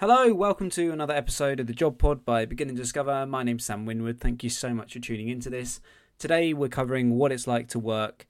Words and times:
Hello, 0.00 0.32
welcome 0.32 0.70
to 0.70 0.92
another 0.92 1.12
episode 1.12 1.60
of 1.60 1.66
the 1.66 1.74
Job 1.74 1.98
Pod 1.98 2.24
by 2.24 2.46
Begin 2.46 2.70
and 2.70 2.78
Discover. 2.78 3.26
My 3.26 3.42
name's 3.42 3.66
Sam 3.66 3.84
Winwood. 3.84 4.18
Thank 4.18 4.42
you 4.42 4.48
so 4.48 4.72
much 4.72 4.94
for 4.94 4.98
tuning 4.98 5.28
into 5.28 5.50
this. 5.50 5.78
Today 6.18 6.54
we're 6.54 6.70
covering 6.70 7.18
what 7.18 7.32
it's 7.32 7.46
like 7.46 7.68
to 7.68 7.78
work 7.78 8.26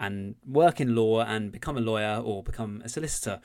and 0.00 0.34
work 0.44 0.80
in 0.80 0.96
law 0.96 1.20
and 1.20 1.52
become 1.52 1.76
a 1.76 1.80
lawyer 1.80 2.20
or 2.20 2.42
become 2.42 2.82
a 2.84 2.88
solicitor. 2.88 3.40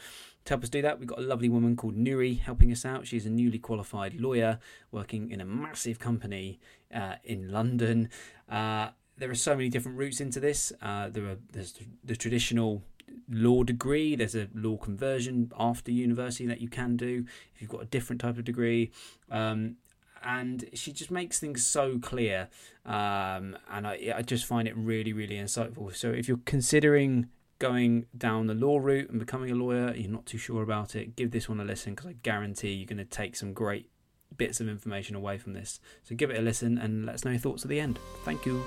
To 0.45 0.53
help 0.53 0.63
us 0.63 0.69
do 0.69 0.81
that, 0.81 0.97
we've 0.97 1.07
got 1.07 1.19
a 1.19 1.21
lovely 1.21 1.49
woman 1.49 1.75
called 1.75 1.95
Nuri 1.95 2.39
helping 2.39 2.71
us 2.71 2.83
out. 2.83 3.05
She's 3.05 3.27
a 3.27 3.29
newly 3.29 3.59
qualified 3.59 4.19
lawyer 4.19 4.57
working 4.91 5.29
in 5.29 5.39
a 5.39 5.45
massive 5.45 5.99
company 5.99 6.59
uh, 6.91 7.17
in 7.23 7.51
London. 7.51 8.09
Uh, 8.49 8.87
there 9.19 9.29
are 9.29 9.35
so 9.35 9.55
many 9.55 9.69
different 9.69 9.99
routes 9.99 10.19
into 10.19 10.39
this. 10.39 10.73
Uh, 10.81 11.09
there 11.09 11.27
are 11.27 11.37
there's 11.51 11.75
the 12.03 12.15
traditional 12.15 12.81
law 13.29 13.63
degree. 13.63 14.15
There's 14.15 14.35
a 14.35 14.47
law 14.53 14.77
conversion 14.77 15.51
after 15.57 15.91
university 15.91 16.45
that 16.47 16.61
you 16.61 16.69
can 16.69 16.97
do 16.97 17.25
if 17.53 17.61
you've 17.61 17.71
got 17.71 17.81
a 17.81 17.85
different 17.85 18.21
type 18.21 18.37
of 18.37 18.45
degree. 18.45 18.91
Um, 19.29 19.77
and 20.23 20.65
she 20.73 20.91
just 20.91 21.11
makes 21.11 21.39
things 21.39 21.65
so 21.65 21.99
clear, 21.99 22.49
um, 22.85 23.55
and 23.71 23.85
I, 23.85 24.13
I 24.15 24.21
just 24.23 24.45
find 24.45 24.67
it 24.67 24.75
really, 24.75 25.13
really 25.13 25.35
insightful. 25.35 25.95
So 25.95 26.09
if 26.09 26.27
you're 26.27 26.39
considering 26.45 27.29
going 27.59 28.05
down 28.17 28.47
the 28.47 28.53
law 28.53 28.77
route 28.77 29.09
and 29.09 29.19
becoming 29.19 29.51
a 29.51 29.55
lawyer, 29.55 29.93
you're 29.95 30.11
not 30.11 30.25
too 30.25 30.37
sure 30.37 30.63
about 30.63 30.95
it, 30.95 31.15
give 31.15 31.31
this 31.31 31.47
one 31.49 31.59
a 31.59 31.63
listen 31.63 31.93
because 31.93 32.07
I 32.09 32.13
guarantee 32.23 32.73
you're 32.73 32.87
going 32.87 32.97
to 32.97 33.05
take 33.05 33.35
some 33.35 33.53
great 33.53 33.89
bits 34.35 34.59
of 34.59 34.67
information 34.67 35.15
away 35.15 35.37
from 35.37 35.53
this. 35.53 35.79
So 36.03 36.15
give 36.15 36.29
it 36.29 36.37
a 36.37 36.41
listen 36.41 36.77
and 36.77 37.05
let 37.05 37.15
us 37.15 37.25
know 37.25 37.31
your 37.31 37.39
thoughts 37.39 37.63
at 37.63 37.69
the 37.69 37.79
end. 37.79 37.99
Thank 38.25 38.45
you. 38.45 38.63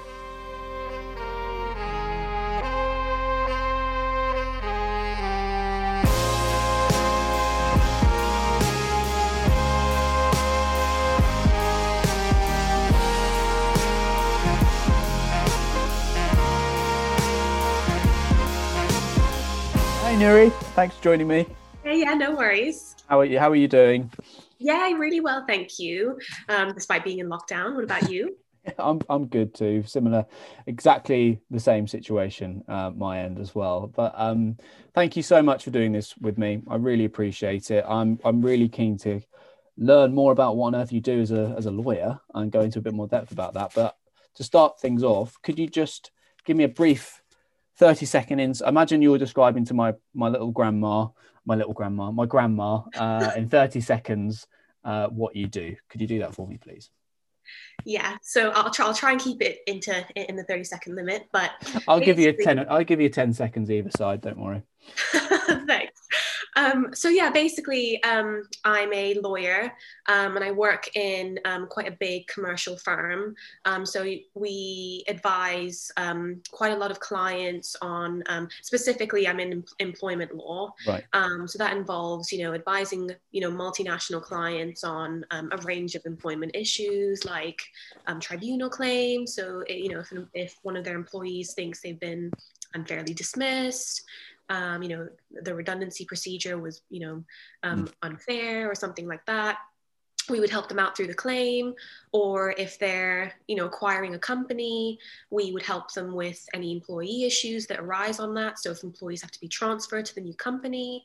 Nuri. 20.20 20.52
Thanks 20.74 20.94
for 20.96 21.02
joining 21.02 21.28
me. 21.28 21.46
Hey, 21.82 22.00
yeah, 22.00 22.12
no 22.12 22.36
worries. 22.36 22.94
How 23.08 23.20
are 23.20 23.24
you? 23.24 23.38
How 23.38 23.48
are 23.48 23.56
you 23.56 23.66
doing? 23.66 24.12
Yeah, 24.58 24.92
really 24.92 25.20
well, 25.20 25.46
thank 25.48 25.78
you. 25.78 26.18
Um, 26.50 26.74
despite 26.74 27.04
being 27.04 27.20
in 27.20 27.30
lockdown, 27.30 27.74
what 27.74 27.84
about 27.84 28.10
you? 28.10 28.36
I'm 28.78 29.00
I'm 29.08 29.28
good 29.28 29.54
too. 29.54 29.82
Similar, 29.82 30.26
exactly 30.66 31.40
the 31.50 31.58
same 31.58 31.86
situation, 31.86 32.62
uh, 32.68 32.90
my 32.90 33.20
end 33.20 33.38
as 33.38 33.54
well. 33.54 33.86
But 33.86 34.12
um, 34.14 34.58
thank 34.92 35.16
you 35.16 35.22
so 35.22 35.40
much 35.40 35.64
for 35.64 35.70
doing 35.70 35.90
this 35.90 36.14
with 36.18 36.36
me. 36.36 36.60
I 36.68 36.76
really 36.76 37.06
appreciate 37.06 37.70
it. 37.70 37.82
I'm 37.88 38.18
I'm 38.22 38.42
really 38.42 38.68
keen 38.68 38.98
to 38.98 39.22
learn 39.78 40.12
more 40.12 40.32
about 40.32 40.54
what 40.54 40.66
on 40.66 40.74
earth 40.74 40.92
you 40.92 41.00
do 41.00 41.18
as 41.22 41.30
a 41.30 41.54
as 41.56 41.64
a 41.64 41.70
lawyer 41.70 42.20
and 42.34 42.52
go 42.52 42.60
into 42.60 42.78
a 42.78 42.82
bit 42.82 42.92
more 42.92 43.08
depth 43.08 43.32
about 43.32 43.54
that. 43.54 43.72
But 43.74 43.96
to 44.34 44.44
start 44.44 44.80
things 44.80 45.02
off, 45.02 45.40
could 45.42 45.58
you 45.58 45.66
just 45.66 46.10
give 46.44 46.58
me 46.58 46.64
a 46.64 46.68
brief 46.68 47.19
30 47.80 48.04
second 48.04 48.40
ins. 48.40 48.60
Imagine 48.60 49.00
you 49.00 49.10
were 49.10 49.18
describing 49.18 49.64
to 49.64 49.74
my 49.74 49.94
my 50.14 50.28
little 50.28 50.50
grandma, 50.50 51.08
my 51.46 51.54
little 51.56 51.72
grandma, 51.72 52.10
my 52.10 52.26
grandma, 52.26 52.82
uh, 52.94 53.32
in 53.36 53.48
30 53.48 53.80
seconds 53.80 54.46
uh, 54.84 55.08
what 55.08 55.34
you 55.34 55.46
do. 55.46 55.74
Could 55.88 56.02
you 56.02 56.06
do 56.06 56.18
that 56.18 56.34
for 56.34 56.46
me, 56.46 56.58
please? 56.58 56.90
Yeah, 57.86 58.18
so 58.22 58.50
I'll 58.50 58.70
try. 58.70 58.86
I'll 58.86 58.94
try 58.94 59.12
and 59.12 59.20
keep 59.20 59.40
it 59.40 59.60
into 59.66 59.94
in 60.14 60.36
the 60.36 60.44
30 60.44 60.62
second 60.64 60.94
limit, 60.94 61.26
but 61.32 61.52
I'll 61.88 62.00
give 62.00 62.18
you 62.18 62.28
a 62.28 62.32
10. 62.34 62.66
I'll 62.68 62.84
give 62.84 63.00
you 63.00 63.08
10 63.08 63.32
seconds 63.32 63.70
either 63.70 63.90
side. 63.96 64.20
Don't 64.20 64.38
worry. 64.38 64.62
Thanks. 65.66 65.99
Um, 66.56 66.88
so 66.92 67.08
yeah, 67.08 67.30
basically, 67.30 68.02
um, 68.02 68.42
I'm 68.64 68.92
a 68.92 69.14
lawyer 69.14 69.72
um, 70.06 70.36
and 70.36 70.44
I 70.44 70.50
work 70.50 70.94
in 70.96 71.38
um, 71.44 71.66
quite 71.66 71.88
a 71.88 71.96
big 71.98 72.26
commercial 72.26 72.76
firm. 72.76 73.34
Um, 73.64 73.86
so 73.86 74.04
we 74.34 75.04
advise 75.08 75.90
um, 75.96 76.42
quite 76.50 76.72
a 76.72 76.76
lot 76.76 76.90
of 76.90 77.00
clients 77.00 77.76
on, 77.82 78.22
specifically, 78.62 79.28
I'm 79.28 79.40
in 79.40 79.64
employment 79.78 80.34
law. 80.34 80.72
Right. 80.86 81.04
so 81.46 81.58
that 81.58 81.76
involves, 81.76 82.32
you 82.32 82.44
know, 82.44 82.54
advising, 82.54 83.10
you 83.32 83.40
know, 83.40 83.50
multinational 83.50 84.22
clients 84.22 84.84
on 84.84 85.24
a 85.30 85.56
range 85.64 85.94
of 85.94 86.04
employment 86.06 86.52
issues 86.54 87.24
like 87.24 87.60
tribunal 88.20 88.70
claims. 88.70 89.34
So 89.34 89.60
it, 89.68 89.78
you 89.78 89.90
know, 89.90 90.00
if, 90.00 90.12
if 90.34 90.56
one 90.62 90.76
of 90.76 90.84
their 90.84 90.96
employees 90.96 91.54
thinks 91.54 91.80
they've 91.80 92.00
been 92.00 92.30
unfairly 92.74 93.14
dismissed 93.14 94.04
um, 94.50 94.82
you 94.82 94.88
know, 94.90 95.08
the 95.42 95.54
redundancy 95.54 96.04
procedure 96.04 96.58
was, 96.58 96.82
you 96.90 97.00
know, 97.00 97.24
um, 97.62 97.86
mm. 97.86 97.92
unfair 98.02 98.70
or 98.70 98.74
something 98.74 99.06
like 99.06 99.24
that. 99.26 99.58
We 100.28 100.38
would 100.38 100.50
help 100.50 100.68
them 100.68 100.78
out 100.78 100.96
through 100.96 101.06
the 101.06 101.14
claim, 101.14 101.74
or 102.12 102.54
if 102.58 102.78
they're, 102.78 103.32
you 103.48 103.56
know, 103.56 103.66
acquiring 103.66 104.14
a 104.14 104.18
company, 104.18 104.98
we 105.30 105.50
would 105.52 105.62
help 105.62 105.92
them 105.92 106.14
with 106.14 106.46
any 106.52 106.72
employee 106.72 107.24
issues 107.24 107.66
that 107.66 107.80
arise 107.80 108.20
on 108.20 108.34
that. 108.34 108.58
So 108.58 108.70
if 108.70 108.84
employees 108.84 109.22
have 109.22 109.30
to 109.32 109.40
be 109.40 109.48
transferred 109.48 110.04
to 110.06 110.14
the 110.14 110.20
new 110.20 110.34
company, 110.34 111.04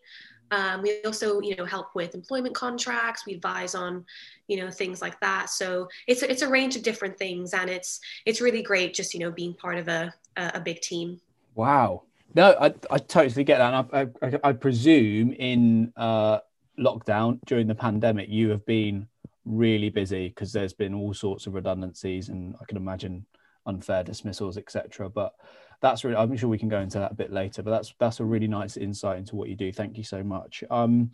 um, 0.52 0.82
we 0.84 1.02
also, 1.04 1.40
you 1.42 1.56
know, 1.56 1.66
help 1.66 1.96
with 1.96 2.14
employment 2.14 2.54
contracts. 2.54 3.26
We 3.26 3.34
advise 3.34 3.74
on, 3.74 4.06
you 4.48 4.58
know, 4.58 4.70
things 4.70 5.02
like 5.02 5.20
that. 5.22 5.50
So 5.50 5.88
it's 6.08 6.22
it's 6.22 6.42
a 6.42 6.50
range 6.50 6.76
of 6.76 6.84
different 6.84 7.18
things, 7.18 7.54
and 7.54 7.70
it's 7.70 8.00
it's 8.26 8.42
really 8.42 8.62
great 8.62 8.94
just 8.94 9.14
you 9.14 9.20
know 9.20 9.32
being 9.32 9.54
part 9.54 9.78
of 9.78 9.88
a 9.88 10.14
a, 10.38 10.52
a 10.56 10.60
big 10.60 10.82
team. 10.82 11.20
Wow, 11.56 12.04
no, 12.36 12.56
I, 12.60 12.74
I 12.92 12.98
totally 12.98 13.44
get 13.44 13.60
that. 13.60 13.88
I, 13.94 14.08
I, 14.22 14.50
I, 14.50 14.52
presume 14.54 15.32
in 15.34 15.94
uh, 15.96 16.40
lockdown 16.78 17.40
during 17.46 17.68
the 17.68 17.76
pandemic, 17.76 18.30
you 18.30 18.50
have 18.50 18.66
been 18.66 19.08
really 19.46 19.90
busy 19.90 20.28
because 20.30 20.52
there's 20.52 20.74
been 20.74 20.94
all 20.94 21.14
sorts 21.14 21.48
of 21.48 21.54
redundancies 21.54 22.30
and 22.30 22.56
I 22.62 22.66
can 22.66 22.78
imagine 22.78 23.26
unfair 23.66 24.04
dismissals, 24.04 24.58
etc. 24.58 25.10
But 25.10 25.34
that's 25.82 26.04
really, 26.04 26.18
I'm 26.18 26.36
sure 26.36 26.50
we 26.50 26.58
can 26.58 26.70
go 26.70 26.82
into 26.82 27.00
that 27.00 27.14
a 27.14 27.16
bit 27.16 27.32
later. 27.32 27.64
But 27.64 27.72
that's 27.72 27.94
that's 28.00 28.20
a 28.20 28.26
really 28.26 28.48
nice 28.48 28.76
insight 28.76 29.18
into 29.18 29.38
what 29.38 29.48
you 29.48 29.56
do. 29.56 29.72
Thank 29.72 29.98
you 29.98 30.04
so 30.04 30.22
much. 30.22 30.64
Um, 30.70 31.12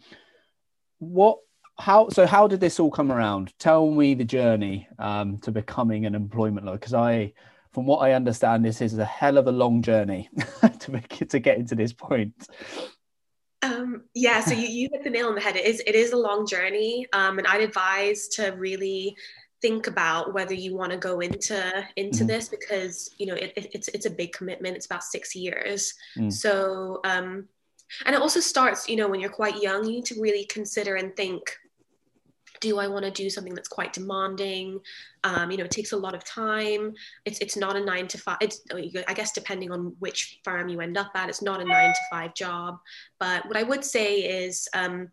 what 0.97 1.37
how 1.77 2.09
so 2.09 2.25
how 2.25 2.47
did 2.47 2.59
this 2.59 2.79
all 2.79 2.91
come 2.91 3.11
around 3.11 3.53
tell 3.57 3.89
me 3.89 4.13
the 4.13 4.23
journey 4.23 4.87
um, 4.99 5.37
to 5.39 5.51
becoming 5.51 6.05
an 6.05 6.13
employment 6.13 6.65
lawyer 6.65 6.77
because 6.77 6.93
i 6.93 7.31
from 7.73 7.85
what 7.85 7.99
I 7.99 8.13
understand, 8.13 8.65
this 8.65 8.81
is 8.81 8.97
a 8.97 9.05
hell 9.05 9.37
of 9.37 9.47
a 9.47 9.51
long 9.51 9.81
journey 9.81 10.29
to 10.79 10.91
make 10.91 11.21
it, 11.21 11.29
to 11.31 11.39
get 11.39 11.57
into 11.57 11.75
this 11.75 11.93
point. 11.93 12.33
Um, 13.61 14.03
yeah, 14.13 14.41
so 14.41 14.53
you, 14.53 14.67
you 14.67 14.89
hit 14.91 15.03
the 15.03 15.09
nail 15.09 15.27
on 15.27 15.35
the 15.35 15.41
head. 15.41 15.55
It 15.55 15.65
is 15.65 15.81
it 15.85 15.95
is 15.95 16.11
a 16.11 16.17
long 16.17 16.47
journey, 16.47 17.05
um, 17.13 17.37
and 17.37 17.47
I'd 17.47 17.61
advise 17.61 18.27
to 18.29 18.49
really 18.51 19.15
think 19.61 19.85
about 19.85 20.33
whether 20.33 20.55
you 20.55 20.75
want 20.75 20.91
to 20.91 20.97
go 20.97 21.19
into 21.19 21.85
into 21.95 22.23
mm. 22.23 22.27
this 22.27 22.49
because 22.49 23.13
you 23.19 23.27
know 23.27 23.35
it, 23.35 23.53
it, 23.55 23.67
it's 23.73 23.87
it's 23.89 24.05
a 24.07 24.09
big 24.09 24.33
commitment. 24.33 24.75
It's 24.75 24.87
about 24.87 25.03
six 25.03 25.35
years. 25.35 25.93
Mm. 26.17 26.33
So 26.33 27.01
um, 27.03 27.47
and 28.05 28.15
it 28.15 28.21
also 28.21 28.39
starts 28.39 28.89
you 28.89 28.95
know 28.95 29.07
when 29.07 29.19
you're 29.19 29.29
quite 29.29 29.61
young. 29.61 29.85
You 29.85 29.91
need 29.91 30.05
to 30.05 30.19
really 30.19 30.45
consider 30.45 30.95
and 30.95 31.15
think 31.15 31.55
do 32.61 32.79
I 32.79 32.87
want 32.87 33.03
to 33.03 33.11
do 33.11 33.29
something 33.29 33.53
that's 33.53 33.67
quite 33.67 33.91
demanding? 33.91 34.79
Um, 35.25 35.51
you 35.51 35.57
know, 35.57 35.65
it 35.65 35.71
takes 35.71 35.91
a 35.91 35.97
lot 35.97 36.15
of 36.15 36.23
time. 36.23 36.93
It's 37.25 37.39
it's 37.39 37.57
not 37.57 37.75
a 37.75 37.83
nine 37.83 38.07
to 38.07 38.17
five. 38.17 38.37
It's 38.39 38.61
I 38.73 39.13
guess 39.13 39.33
depending 39.33 39.71
on 39.71 39.95
which 39.99 40.39
firm 40.43 40.69
you 40.69 40.79
end 40.79 40.97
up 40.97 41.11
at, 41.15 41.27
it's 41.27 41.41
not 41.41 41.59
a 41.59 41.65
nine 41.65 41.93
to 41.93 42.01
five 42.09 42.33
job. 42.33 42.79
But 43.19 43.45
what 43.47 43.57
I 43.57 43.63
would 43.63 43.83
say 43.83 44.45
is. 44.45 44.69
Um, 44.73 45.09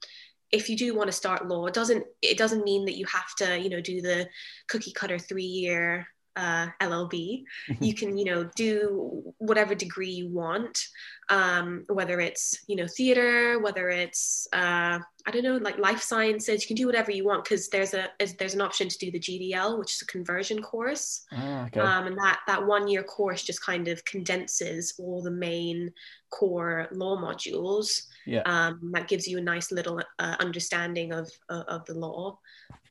if 0.51 0.71
you 0.71 0.79
do 0.79 0.95
want 0.95 1.09
to 1.09 1.13
start 1.13 1.47
law, 1.47 1.67
it 1.67 1.75
doesn't 1.75 2.07
it 2.23 2.39
doesn't 2.39 2.65
mean 2.65 2.87
that 2.87 2.97
you 2.97 3.05
have 3.05 3.35
to, 3.37 3.61
you 3.61 3.69
know, 3.69 3.83
do 3.83 4.01
the 4.01 4.27
cookie 4.67 4.93
cutter 4.93 5.19
three 5.19 5.45
year 5.45 6.07
uh, 6.38 6.69
LLB. 6.81 7.44
Mm-hmm. 7.69 7.84
you 7.84 7.94
can, 7.94 8.16
you 8.16 8.25
know, 8.25 8.44
do 8.54 9.34
whatever 9.38 9.75
degree 9.75 10.10
you 10.10 10.28
want, 10.28 10.87
um, 11.28 11.84
whether 11.88 12.21
it's, 12.21 12.60
you 12.69 12.76
know, 12.76 12.87
theater, 12.87 13.59
whether 13.59 13.91
it's, 13.91 14.47
uh, 14.53 15.00
I 15.26 15.31
don't 15.31 15.43
know, 15.43 15.56
like 15.56 15.78
life 15.78 16.00
sciences. 16.00 16.62
You 16.62 16.69
can 16.69 16.76
do 16.76 16.87
whatever 16.87 17.10
you 17.10 17.25
want 17.25 17.44
because 17.44 17.69
there's 17.69 17.93
a 17.93 18.08
there's 18.38 18.55
an 18.55 18.61
option 18.61 18.88
to 18.88 18.99
do 18.99 19.11
the 19.11 19.19
GDL, 19.19 19.79
which 19.79 19.94
is 19.94 20.02
a 20.02 20.06
conversion 20.06 20.62
course, 20.62 21.26
ah, 21.32 21.67
okay. 21.67 21.81
um, 21.81 22.06
and 22.06 22.17
that 22.17 22.41
that 22.46 22.64
one 22.67 22.88
year 22.88 23.02
course 23.02 23.43
just 23.43 23.62
kind 23.62 23.88
of 23.88 24.02
condenses 24.06 24.94
all 24.99 25.20
the 25.20 25.31
main 25.31 25.93
core 26.31 26.88
law 26.93 27.17
modules. 27.20 28.06
Yeah. 28.25 28.43
Um, 28.46 28.91
that 28.94 29.08
gives 29.08 29.26
you 29.29 29.37
a 29.38 29.43
nice 29.43 29.70
little 29.70 30.00
uh, 30.19 30.37
understanding 30.41 31.12
of, 31.12 31.31
of 31.50 31.64
of 31.67 31.84
the 31.84 31.94
law, 31.94 32.38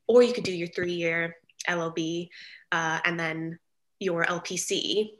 or 0.08 0.22
you 0.22 0.34
could 0.34 0.44
do 0.44 0.56
your 0.56 0.68
three 0.68 0.94
year 0.94 1.38
LLB, 1.68 2.30
uh, 2.72 3.00
and 3.06 3.20
then 3.20 3.60
your 4.00 4.26
LPC, 4.26 5.12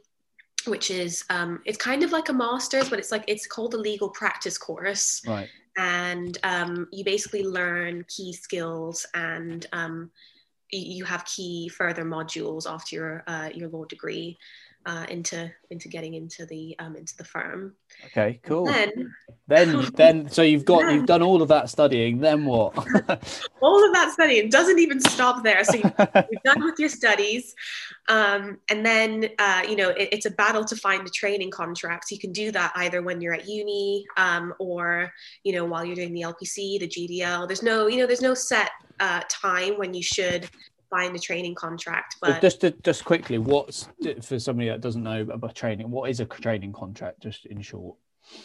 which 0.66 0.90
is 0.90 1.24
um, 1.30 1.60
it's 1.64 1.78
kind 1.78 2.02
of 2.02 2.12
like 2.12 2.28
a 2.28 2.32
master's, 2.32 2.88
but 2.88 2.98
it's 2.98 3.12
like 3.12 3.24
it's 3.26 3.46
called 3.46 3.74
a 3.74 3.78
legal 3.78 4.08
practice 4.10 4.58
course. 4.58 5.22
Right. 5.26 5.48
And 5.76 6.36
um, 6.42 6.88
you 6.92 7.04
basically 7.04 7.44
learn 7.44 8.04
key 8.08 8.32
skills 8.32 9.06
and 9.14 9.64
um, 9.72 10.10
you 10.70 11.04
have 11.04 11.24
key 11.24 11.68
further 11.68 12.04
modules 12.04 12.70
after 12.70 12.96
your 12.96 13.24
uh, 13.26 13.50
your 13.54 13.68
law 13.68 13.84
degree. 13.84 14.36
Uh, 14.86 15.04
into 15.08 15.50
into 15.70 15.88
getting 15.88 16.14
into 16.14 16.46
the 16.46 16.74
um, 16.78 16.96
into 16.96 17.16
the 17.16 17.24
firm. 17.24 17.74
Okay, 18.06 18.40
cool. 18.42 18.68
And 18.68 18.92
then 18.92 19.14
then 19.46 19.90
then 19.94 20.28
so 20.30 20.42
you've 20.42 20.64
got 20.64 20.92
you've 20.92 21.06
done 21.06 21.22
all 21.22 21.42
of 21.42 21.48
that 21.48 21.68
studying. 21.68 22.18
Then 22.18 22.44
what? 22.44 22.76
all 23.60 23.86
of 23.86 23.94
that 23.94 24.10
studying 24.12 24.48
doesn't 24.48 24.78
even 24.78 25.00
stop 25.00 25.44
there. 25.44 25.62
So 25.64 25.76
you, 25.76 25.92
are 25.98 26.24
done 26.44 26.64
with 26.64 26.78
your 26.78 26.88
studies, 26.88 27.54
um, 28.08 28.58
and 28.70 28.84
then 28.84 29.28
uh, 29.38 29.62
you 29.68 29.76
know 29.76 29.90
it, 29.90 30.08
it's 30.12 30.26
a 30.26 30.30
battle 30.30 30.64
to 30.64 30.76
find 30.76 31.06
a 31.06 31.10
training 31.10 31.50
contract. 31.50 32.08
So 32.08 32.14
you 32.14 32.20
can 32.20 32.32
do 32.32 32.50
that 32.52 32.72
either 32.76 33.02
when 33.02 33.20
you're 33.20 33.34
at 33.34 33.46
uni 33.46 34.06
um, 34.16 34.54
or 34.58 35.12
you 35.44 35.52
know 35.52 35.64
while 35.64 35.84
you're 35.84 35.96
doing 35.96 36.14
the 36.14 36.22
LPC, 36.22 36.80
the 36.80 36.88
GDL. 36.88 37.46
There's 37.46 37.62
no 37.62 37.88
you 37.88 37.98
know 37.98 38.06
there's 38.06 38.22
no 38.22 38.34
set 38.34 38.70
uh, 39.00 39.20
time 39.28 39.76
when 39.76 39.92
you 39.92 40.02
should 40.02 40.48
find 40.90 41.14
a 41.14 41.18
training 41.18 41.54
contract. 41.54 42.16
But 42.20 42.40
just 42.40 42.64
just 42.82 43.04
quickly, 43.04 43.38
what's 43.38 43.88
for 44.22 44.38
somebody 44.38 44.68
that 44.68 44.80
doesn't 44.80 45.02
know 45.02 45.22
about 45.22 45.54
training? 45.54 45.90
What 45.90 46.10
is 46.10 46.20
a 46.20 46.24
training 46.24 46.72
contract, 46.72 47.20
just 47.22 47.46
in 47.46 47.60
short? 47.60 47.96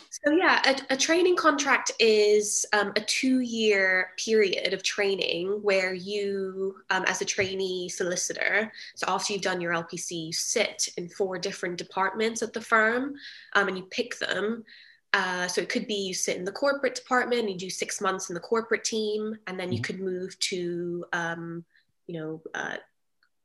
So 0.10 0.32
yeah, 0.32 0.62
a, 0.66 0.94
a 0.94 0.98
training 0.98 1.36
contract 1.36 1.92
is 2.00 2.66
um, 2.74 2.94
a 2.96 3.02
two-year 3.02 4.12
period 4.18 4.74
of 4.74 4.84
training 4.84 5.60
where 5.62 5.94
you, 5.94 6.76
um, 6.90 7.04
as 7.06 7.22
a 7.22 7.26
trainee 7.26 7.90
solicitor, 7.90 8.72
so 8.96 9.06
after 9.10 9.34
you've 9.34 9.42
done 9.42 9.60
your 9.60 9.74
LPC, 9.74 10.28
you 10.28 10.34
sit 10.34 10.88
in 10.98 11.10
four 11.10 11.38
different 11.38 11.78
departments 11.78 12.42
at 12.42 12.54
the 12.54 12.62
firm, 12.62 13.16
um, 13.54 13.68
and 13.68 13.78
you 13.78 13.84
pick 13.92 14.18
them. 14.20 14.64
Uh, 15.12 15.48
so 15.48 15.62
it 15.62 15.70
could 15.70 15.86
be 15.86 15.94
you 15.94 16.14
sit 16.14 16.38
in 16.38 16.46
the 16.46 16.52
corporate 16.52 16.96
department, 16.96 17.50
you 17.50 17.58
do 17.58 17.70
six 17.70 18.02
months 18.02 18.30
in 18.30 18.34
the 18.34 18.40
corporate 18.40 18.84
team, 18.84 19.38
and 19.48 19.60
then 19.60 19.72
you 19.72 19.80
mm-hmm. 19.80 19.84
could 19.84 20.00
move 20.00 20.38
to 20.40 21.06
um, 21.14 21.64
you 22.08 22.20
know, 22.20 22.42
uh, 22.54 22.78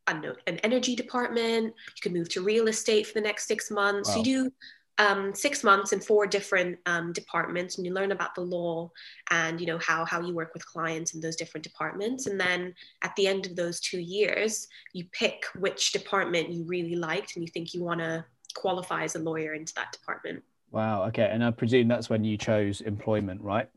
I 0.06 0.12
don't 0.12 0.22
know, 0.22 0.34
an 0.46 0.58
energy 0.58 0.96
department. 0.96 1.66
You 1.66 2.00
could 2.02 2.12
move 2.12 2.28
to 2.31 2.43
real 2.43 2.69
estate 2.69 3.06
for 3.06 3.14
the 3.14 3.20
next 3.20 3.46
six 3.46 3.70
months. 3.70 4.10
Wow. 4.10 4.16
You 4.16 4.22
do 4.22 4.52
um, 4.99 5.34
six 5.34 5.62
months 5.62 5.93
in 5.93 6.00
four 6.00 6.26
different 6.26 6.78
um, 6.87 7.12
departments, 7.12 7.76
and 7.76 7.87
you 7.87 7.93
learn 7.93 8.10
about 8.10 8.34
the 8.34 8.40
law 8.40 8.90
and 9.31 9.60
you 9.60 9.66
know 9.66 9.78
how 9.78 10.05
how 10.05 10.20
you 10.20 10.34
work 10.34 10.52
with 10.55 10.66
clients 10.66 11.14
in 11.14 11.20
those 11.20 11.37
different 11.37 11.62
departments. 11.62 12.26
And 12.26 12.40
then 12.40 12.75
at 13.02 13.14
the 13.16 13.26
end 13.26 13.46
of 13.46 13.55
those 13.55 13.81
two 13.81 14.00
years, 14.00 14.66
you 14.93 15.05
pick 15.12 15.44
which 15.56 15.93
department 15.93 16.50
you 16.50 16.64
really 16.64 16.96
liked 16.96 17.37
and 17.37 17.44
you 17.44 17.50
think 17.50 17.75
you 17.75 17.82
want 17.82 18.00
to 18.00 18.25
qualify 18.55 19.05
as 19.05 19.14
a 19.14 19.20
lawyer 19.20 19.55
into 19.55 19.72
that 19.75 19.93
department. 19.93 20.43
Wow. 20.70 21.05
Okay. 21.05 21.28
And 21.31 21.44
I 21.44 21.50
presume 21.50 21.88
that's 21.88 22.10
when 22.10 22.25
you 22.25 22.37
chose 22.37 22.81
employment, 22.81 23.40
right? 23.40 23.69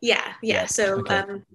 Yeah. 0.00 0.32
Yeah. 0.42 0.54
yeah. 0.54 0.66
So. 0.66 1.00
Okay. 1.00 1.16
Um, 1.16 1.46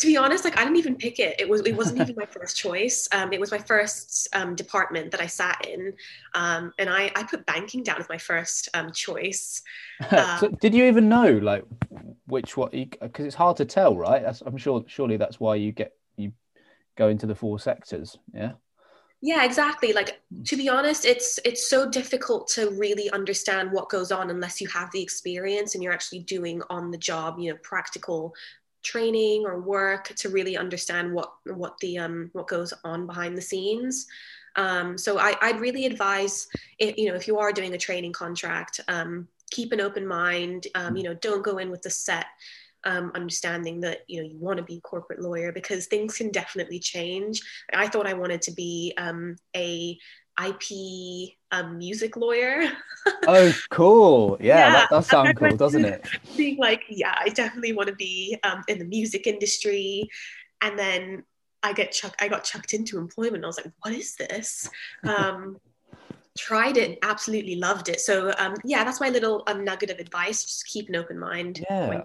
to 0.00 0.06
be 0.06 0.16
honest, 0.16 0.44
like 0.44 0.58
I 0.58 0.64
didn't 0.64 0.78
even 0.78 0.96
pick 0.96 1.18
it. 1.18 1.38
It 1.38 1.48
was 1.48 1.60
it 1.62 1.76
wasn't 1.76 2.00
even 2.02 2.14
my 2.16 2.26
first 2.26 2.56
choice. 2.56 3.08
Um, 3.12 3.32
it 3.32 3.40
was 3.40 3.50
my 3.50 3.58
first 3.58 4.28
um, 4.32 4.56
department 4.56 5.10
that 5.12 5.20
I 5.20 5.26
sat 5.26 5.66
in, 5.68 5.92
um, 6.34 6.72
and 6.78 6.88
I 6.88 7.12
I 7.14 7.22
put 7.24 7.44
banking 7.46 7.82
down 7.82 8.00
as 8.00 8.08
my 8.08 8.18
first 8.18 8.68
um, 8.74 8.92
choice. 8.92 9.62
so 10.10 10.46
um, 10.46 10.56
did 10.60 10.74
you 10.74 10.84
even 10.84 11.08
know 11.08 11.38
like 11.38 11.64
which 12.26 12.56
what? 12.56 12.72
Because 12.72 13.26
it's 13.26 13.34
hard 13.34 13.58
to 13.58 13.64
tell, 13.64 13.96
right? 13.96 14.22
That's, 14.22 14.40
I'm 14.40 14.56
sure 14.56 14.84
surely 14.88 15.18
that's 15.18 15.38
why 15.38 15.56
you 15.56 15.72
get 15.72 15.92
you 16.16 16.32
go 16.96 17.08
into 17.08 17.26
the 17.26 17.34
four 17.34 17.58
sectors. 17.60 18.18
Yeah. 18.34 18.52
Yeah, 19.22 19.44
exactly. 19.44 19.92
Like 19.92 20.22
to 20.46 20.56
be 20.56 20.70
honest, 20.70 21.04
it's 21.04 21.38
it's 21.44 21.68
so 21.68 21.86
difficult 21.86 22.48
to 22.54 22.70
really 22.70 23.10
understand 23.10 23.70
what 23.70 23.90
goes 23.90 24.10
on 24.10 24.30
unless 24.30 24.62
you 24.62 24.68
have 24.68 24.90
the 24.92 25.02
experience 25.02 25.74
and 25.74 25.84
you're 25.84 25.92
actually 25.92 26.20
doing 26.20 26.62
on 26.70 26.90
the 26.90 26.96
job, 26.96 27.38
you 27.38 27.52
know, 27.52 27.58
practical 27.62 28.34
training 28.82 29.44
or 29.46 29.60
work 29.60 30.08
to 30.16 30.28
really 30.28 30.56
understand 30.56 31.12
what 31.12 31.32
what 31.46 31.76
the 31.78 31.98
um, 31.98 32.30
what 32.32 32.48
goes 32.48 32.72
on 32.84 33.06
behind 33.06 33.36
the 33.36 33.42
scenes. 33.42 34.06
Um, 34.56 34.98
so 34.98 35.18
I, 35.18 35.36
I'd 35.40 35.60
really 35.60 35.86
advise, 35.86 36.48
if, 36.80 36.98
you 36.98 37.08
know, 37.08 37.14
if 37.14 37.28
you 37.28 37.38
are 37.38 37.52
doing 37.52 37.74
a 37.74 37.78
training 37.78 38.12
contract, 38.12 38.80
um, 38.88 39.28
keep 39.52 39.72
an 39.72 39.80
open 39.80 40.06
mind. 40.06 40.66
Um, 40.74 40.96
you 40.96 41.04
know, 41.04 41.14
don't 41.14 41.44
go 41.44 41.58
in 41.58 41.70
with 41.70 41.82
the 41.82 41.90
set 41.90 42.26
um, 42.84 43.12
understanding 43.14 43.80
that 43.80 44.00
you 44.08 44.22
know 44.22 44.28
you 44.28 44.38
want 44.38 44.58
to 44.58 44.64
be 44.64 44.76
a 44.76 44.80
corporate 44.80 45.20
lawyer 45.20 45.52
because 45.52 45.86
things 45.86 46.16
can 46.16 46.30
definitely 46.30 46.78
change. 46.78 47.40
I 47.72 47.88
thought 47.88 48.06
I 48.06 48.14
wanted 48.14 48.42
to 48.42 48.52
be 48.52 48.94
um, 48.96 49.36
a 49.56 49.98
IP 50.42 51.34
um, 51.52 51.78
music 51.78 52.16
lawyer. 52.16 52.70
oh, 53.26 53.52
cool. 53.70 54.36
Yeah, 54.40 54.58
yeah. 54.58 54.72
That 54.72 54.90
does 54.90 55.06
sound 55.06 55.36
cool, 55.36 55.56
doesn't 55.56 55.84
it? 55.84 56.06
Being 56.36 56.58
like, 56.58 56.84
yeah, 56.88 57.14
I 57.18 57.28
definitely 57.28 57.72
want 57.72 57.88
to 57.88 57.94
be 57.94 58.36
um, 58.42 58.62
in 58.68 58.78
the 58.78 58.84
music 58.84 59.26
industry. 59.26 60.08
And 60.62 60.78
then 60.78 61.24
I 61.62 61.72
get 61.72 61.92
chucked, 61.92 62.22
I 62.22 62.28
got 62.28 62.44
chucked 62.44 62.74
into 62.74 62.98
employment. 62.98 63.44
I 63.44 63.46
was 63.46 63.58
like, 63.58 63.72
what 63.82 63.94
is 63.94 64.16
this? 64.16 64.68
Um, 65.04 65.58
tried 66.38 66.76
it 66.76 66.88
and 66.90 66.98
absolutely 67.02 67.56
loved 67.56 67.88
it. 67.88 68.00
So 68.00 68.32
um, 68.38 68.54
yeah, 68.64 68.84
that's 68.84 69.00
my 69.00 69.08
little 69.08 69.42
um, 69.46 69.64
nugget 69.64 69.90
of 69.90 69.98
advice. 69.98 70.44
Just 70.44 70.66
keep 70.66 70.88
an 70.88 70.96
open 70.96 71.18
mind. 71.18 71.64
Yeah. 71.68 72.02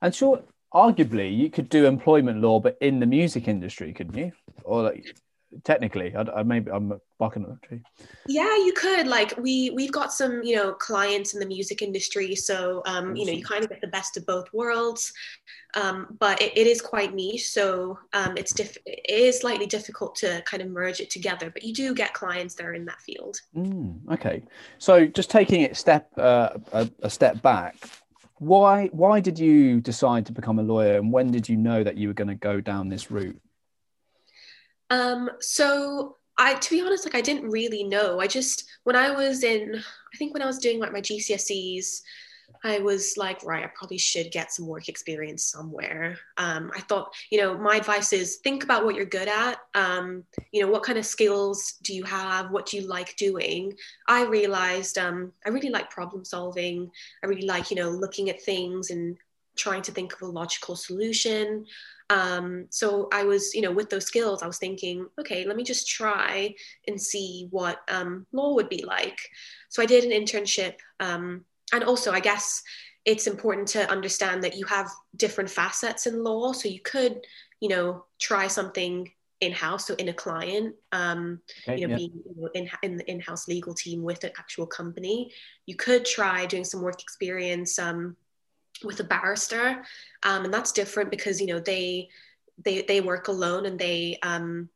And 0.00 0.14
sure, 0.14 0.42
arguably 0.72 1.36
you 1.36 1.50
could 1.50 1.68
do 1.68 1.86
employment 1.86 2.40
law, 2.40 2.60
but 2.60 2.76
in 2.80 3.00
the 3.00 3.06
music 3.06 3.48
industry, 3.48 3.92
couldn't 3.92 4.16
you? 4.16 4.32
Or 4.64 4.82
like, 4.82 5.16
technically 5.64 6.14
I, 6.14 6.22
I 6.22 6.42
maybe 6.42 6.70
i'm 6.70 7.00
barking 7.18 7.44
up 7.44 7.60
the 7.60 7.66
tree. 7.66 7.82
Yeah 8.28 8.56
you 8.56 8.72
could. 8.72 9.06
Like 9.06 9.34
we 9.38 9.70
we've 9.70 9.92
got 9.92 10.12
some 10.12 10.42
you 10.42 10.56
know 10.56 10.72
clients 10.72 11.34
in 11.34 11.40
the 11.40 11.46
music 11.46 11.82
industry 11.82 12.34
so 12.34 12.82
um 12.86 13.16
you 13.16 13.26
know 13.26 13.32
you 13.32 13.44
kind 13.44 13.64
of 13.64 13.70
get 13.70 13.80
the 13.80 13.88
best 13.88 14.16
of 14.16 14.24
both 14.26 14.52
worlds. 14.52 15.12
Um 15.74 16.16
but 16.18 16.40
it, 16.40 16.56
it 16.56 16.66
is 16.66 16.80
quite 16.80 17.14
niche 17.14 17.48
so 17.50 17.98
um 18.12 18.36
it's 18.36 18.52
diff 18.54 18.76
it 18.86 19.10
is 19.10 19.40
slightly 19.40 19.66
difficult 19.66 20.14
to 20.16 20.42
kind 20.42 20.62
of 20.62 20.68
merge 20.68 21.00
it 21.00 21.10
together 21.10 21.50
but 21.50 21.62
you 21.62 21.74
do 21.74 21.94
get 21.94 22.14
clients 22.14 22.54
that 22.54 22.66
are 22.66 22.74
in 22.74 22.84
that 22.86 23.00
field. 23.00 23.40
Mm, 23.56 24.00
okay. 24.12 24.42
So 24.78 25.06
just 25.06 25.30
taking 25.30 25.62
it 25.62 25.76
step 25.76 26.10
uh, 26.18 26.50
a, 26.72 26.90
a 27.02 27.10
step 27.10 27.42
back 27.42 27.76
why 28.38 28.86
why 28.92 29.18
did 29.18 29.36
you 29.36 29.80
decide 29.80 30.24
to 30.24 30.32
become 30.32 30.60
a 30.60 30.62
lawyer 30.62 30.98
and 30.98 31.12
when 31.12 31.32
did 31.32 31.48
you 31.48 31.56
know 31.56 31.82
that 31.82 31.96
you 31.96 32.06
were 32.06 32.14
going 32.14 32.28
to 32.28 32.36
go 32.36 32.60
down 32.60 32.88
this 32.88 33.10
route 33.10 33.40
um, 34.90 35.30
so 35.40 36.16
I, 36.36 36.54
to 36.54 36.70
be 36.70 36.80
honest, 36.80 37.04
like 37.04 37.14
I 37.14 37.20
didn't 37.20 37.50
really 37.50 37.84
know. 37.84 38.20
I 38.20 38.26
just, 38.26 38.64
when 38.84 38.96
I 38.96 39.10
was 39.10 39.42
in, 39.42 39.74
I 39.74 40.16
think 40.16 40.32
when 40.32 40.42
I 40.42 40.46
was 40.46 40.58
doing 40.58 40.78
like 40.78 40.92
my 40.92 41.00
GCSEs, 41.00 42.02
I 42.64 42.78
was 42.78 43.16
like, 43.16 43.44
right, 43.44 43.64
I 43.64 43.70
probably 43.74 43.98
should 43.98 44.32
get 44.32 44.52
some 44.52 44.66
work 44.66 44.88
experience 44.88 45.44
somewhere. 45.44 46.18
Um, 46.38 46.70
I 46.74 46.80
thought, 46.80 47.14
you 47.30 47.40
know, 47.40 47.56
my 47.56 47.76
advice 47.76 48.12
is 48.12 48.36
think 48.36 48.64
about 48.64 48.84
what 48.84 48.94
you're 48.94 49.04
good 49.04 49.28
at. 49.28 49.58
Um, 49.74 50.24
you 50.52 50.62
know, 50.62 50.70
what 50.70 50.82
kind 50.82 50.98
of 50.98 51.06
skills 51.06 51.74
do 51.82 51.94
you 51.94 52.04
have? 52.04 52.50
What 52.50 52.66
do 52.66 52.76
you 52.76 52.86
like 52.86 53.16
doing? 53.16 53.74
I 54.08 54.24
realized 54.24 54.98
um, 54.98 55.32
I 55.46 55.50
really 55.50 55.70
like 55.70 55.90
problem 55.90 56.24
solving. 56.24 56.90
I 57.22 57.26
really 57.26 57.46
like, 57.46 57.70
you 57.70 57.76
know, 57.76 57.90
looking 57.90 58.30
at 58.30 58.42
things 58.42 58.90
and 58.90 59.16
trying 59.56 59.82
to 59.82 59.92
think 59.92 60.14
of 60.14 60.22
a 60.22 60.26
logical 60.26 60.74
solution. 60.74 61.66
Um, 62.10 62.66
so 62.70 63.08
I 63.12 63.24
was, 63.24 63.54
you 63.54 63.60
know, 63.60 63.72
with 63.72 63.90
those 63.90 64.06
skills, 64.06 64.42
I 64.42 64.46
was 64.46 64.58
thinking, 64.58 65.06
okay, 65.20 65.44
let 65.44 65.56
me 65.56 65.64
just 65.64 65.88
try 65.88 66.54
and 66.86 67.00
see 67.00 67.48
what 67.50 67.80
um, 67.88 68.26
law 68.32 68.54
would 68.54 68.68
be 68.68 68.84
like. 68.84 69.18
So 69.68 69.82
I 69.82 69.86
did 69.86 70.04
an 70.04 70.10
internship. 70.10 70.74
Um, 71.00 71.44
and 71.72 71.84
also, 71.84 72.12
I 72.12 72.20
guess 72.20 72.62
it's 73.04 73.26
important 73.26 73.68
to 73.68 73.90
understand 73.90 74.42
that 74.44 74.56
you 74.56 74.64
have 74.66 74.90
different 75.16 75.50
facets 75.50 76.06
in 76.06 76.24
law. 76.24 76.52
So 76.52 76.68
you 76.68 76.80
could, 76.80 77.20
you 77.60 77.68
know, 77.68 78.04
try 78.18 78.46
something 78.46 79.10
in-house 79.40 79.86
so 79.86 79.94
in 79.94 80.08
a 80.08 80.12
client 80.12 80.74
um, 80.92 81.40
okay, 81.62 81.80
you 81.80 81.86
know 81.86 81.92
yeah. 81.92 81.96
being 81.96 82.12
you 82.12 82.34
know, 82.36 82.48
in, 82.54 82.68
in 82.82 82.96
the 82.96 83.08
in-house 83.08 83.46
legal 83.46 83.72
team 83.72 84.02
with 84.02 84.24
an 84.24 84.32
actual 84.36 84.66
company 84.66 85.30
you 85.66 85.76
could 85.76 86.04
try 86.04 86.44
doing 86.46 86.64
some 86.64 86.82
work 86.82 87.00
experience 87.00 87.78
um, 87.78 88.16
with 88.84 89.00
a 89.00 89.04
barrister 89.04 89.82
um, 90.22 90.44
and 90.44 90.54
that's 90.54 90.72
different 90.72 91.10
because 91.10 91.40
you 91.40 91.46
know 91.46 91.60
they 91.60 92.08
they 92.64 92.82
they 92.82 93.00
work 93.00 93.28
alone 93.28 93.66
and 93.66 93.78
they 93.78 94.18
um, 94.22 94.68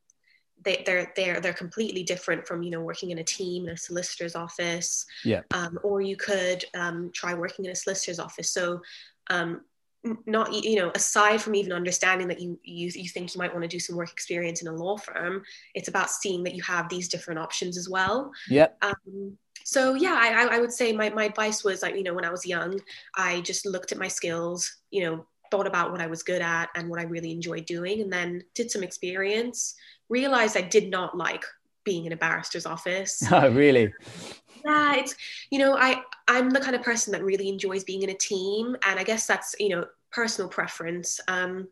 they, 0.65 0.83
they're 0.87 1.13
they're 1.17 1.41
they're 1.41 1.53
completely 1.53 2.03
different 2.03 2.47
from 2.47 2.63
you 2.63 2.71
know 2.71 2.81
working 2.81 3.11
in 3.11 3.19
a 3.19 3.25
team 3.25 3.67
in 3.67 3.75
a 3.75 3.77
solicitor's 3.77 4.35
office. 4.35 5.07
Yeah. 5.25 5.43
Um, 5.53 5.79
or 5.83 6.01
you 6.01 6.17
could 6.17 6.65
um, 6.75 7.11
try 7.13 7.35
working 7.35 7.65
in 7.65 7.73
a 7.73 7.75
solicitor's 7.75 8.19
office. 8.19 8.51
So 8.51 8.81
um, 9.31 9.63
not 10.27 10.53
you 10.53 10.77
know 10.77 10.91
aside 10.95 11.41
from 11.41 11.55
even 11.55 11.73
understanding 11.73 12.29
that 12.29 12.41
you, 12.41 12.59
you 12.65 12.91
you 12.95 13.09
think 13.09 13.35
you 13.35 13.39
might 13.39 13.53
want 13.53 13.63
to 13.63 13.69
do 13.69 13.79
some 13.79 13.97
work 13.97 14.11
experience 14.11 14.61
in 14.61 14.67
a 14.67 14.73
law 14.73 14.97
firm 14.97 15.45
it's 15.77 15.87
about 15.87 16.11
seeing 16.11 16.43
that 16.43 16.57
you 16.57 16.63
have 16.65 16.89
these 16.89 17.09
different 17.09 17.39
options 17.39 17.79
as 17.79 17.89
well. 17.89 18.33
Yeah 18.49 18.69
um, 18.83 19.39
so 19.65 19.95
yeah 19.95 20.17
I, 20.19 20.57
I 20.57 20.61
would 20.61 20.73
say 20.73 20.93
my, 20.93 21.11
my 21.11 21.25
advice 21.25 21.65
was 21.65 21.83
like 21.83 21.97
you 21.97 22.03
know 22.03 22.15
when 22.15 22.25
i 22.25 22.31
was 22.31 22.47
young 22.47 22.81
i 23.17 23.41
just 23.43 23.67
looked 23.67 23.93
at 23.93 23.99
my 23.99 24.09
skills 24.09 24.79
you 24.91 25.05
know 25.05 25.27
thought 25.51 25.67
about 25.67 25.93
what 25.93 26.01
i 26.01 26.07
was 26.07 26.23
good 26.23 26.43
at 26.43 26.71
and 26.75 26.89
what 26.89 26.99
i 26.99 27.05
really 27.05 27.31
enjoyed 27.31 27.67
doing 27.67 28.01
and 28.01 28.13
then 28.13 28.43
did 28.55 28.71
some 28.71 28.83
experience 28.83 29.75
realized 30.09 30.57
i 30.57 30.63
did 30.63 30.91
not 30.91 31.17
like 31.17 31.45
being 31.85 32.05
in 32.07 32.13
a 32.13 32.17
barrister's 32.17 32.67
office. 32.67 33.23
Oh 33.33 33.51
really? 33.51 33.93
Yeah 34.65 34.95
it's 34.95 35.17
you 35.51 35.59
know 35.59 35.77
i 35.77 36.03
i'm 36.29 36.51
the 36.51 36.61
kind 36.61 36.77
of 36.77 36.83
person 36.83 37.13
that 37.13 37.25
really 37.25 37.49
enjoys 37.49 37.83
being 37.83 38.03
in 38.03 38.11
a 38.11 38.15
team 38.15 38.77
and 38.87 38.99
i 38.99 39.03
guess 39.03 39.27
that's 39.27 39.57
you 39.59 39.71
know 39.71 39.85
personal 40.13 40.49
preference 40.49 41.19
um 41.27 41.67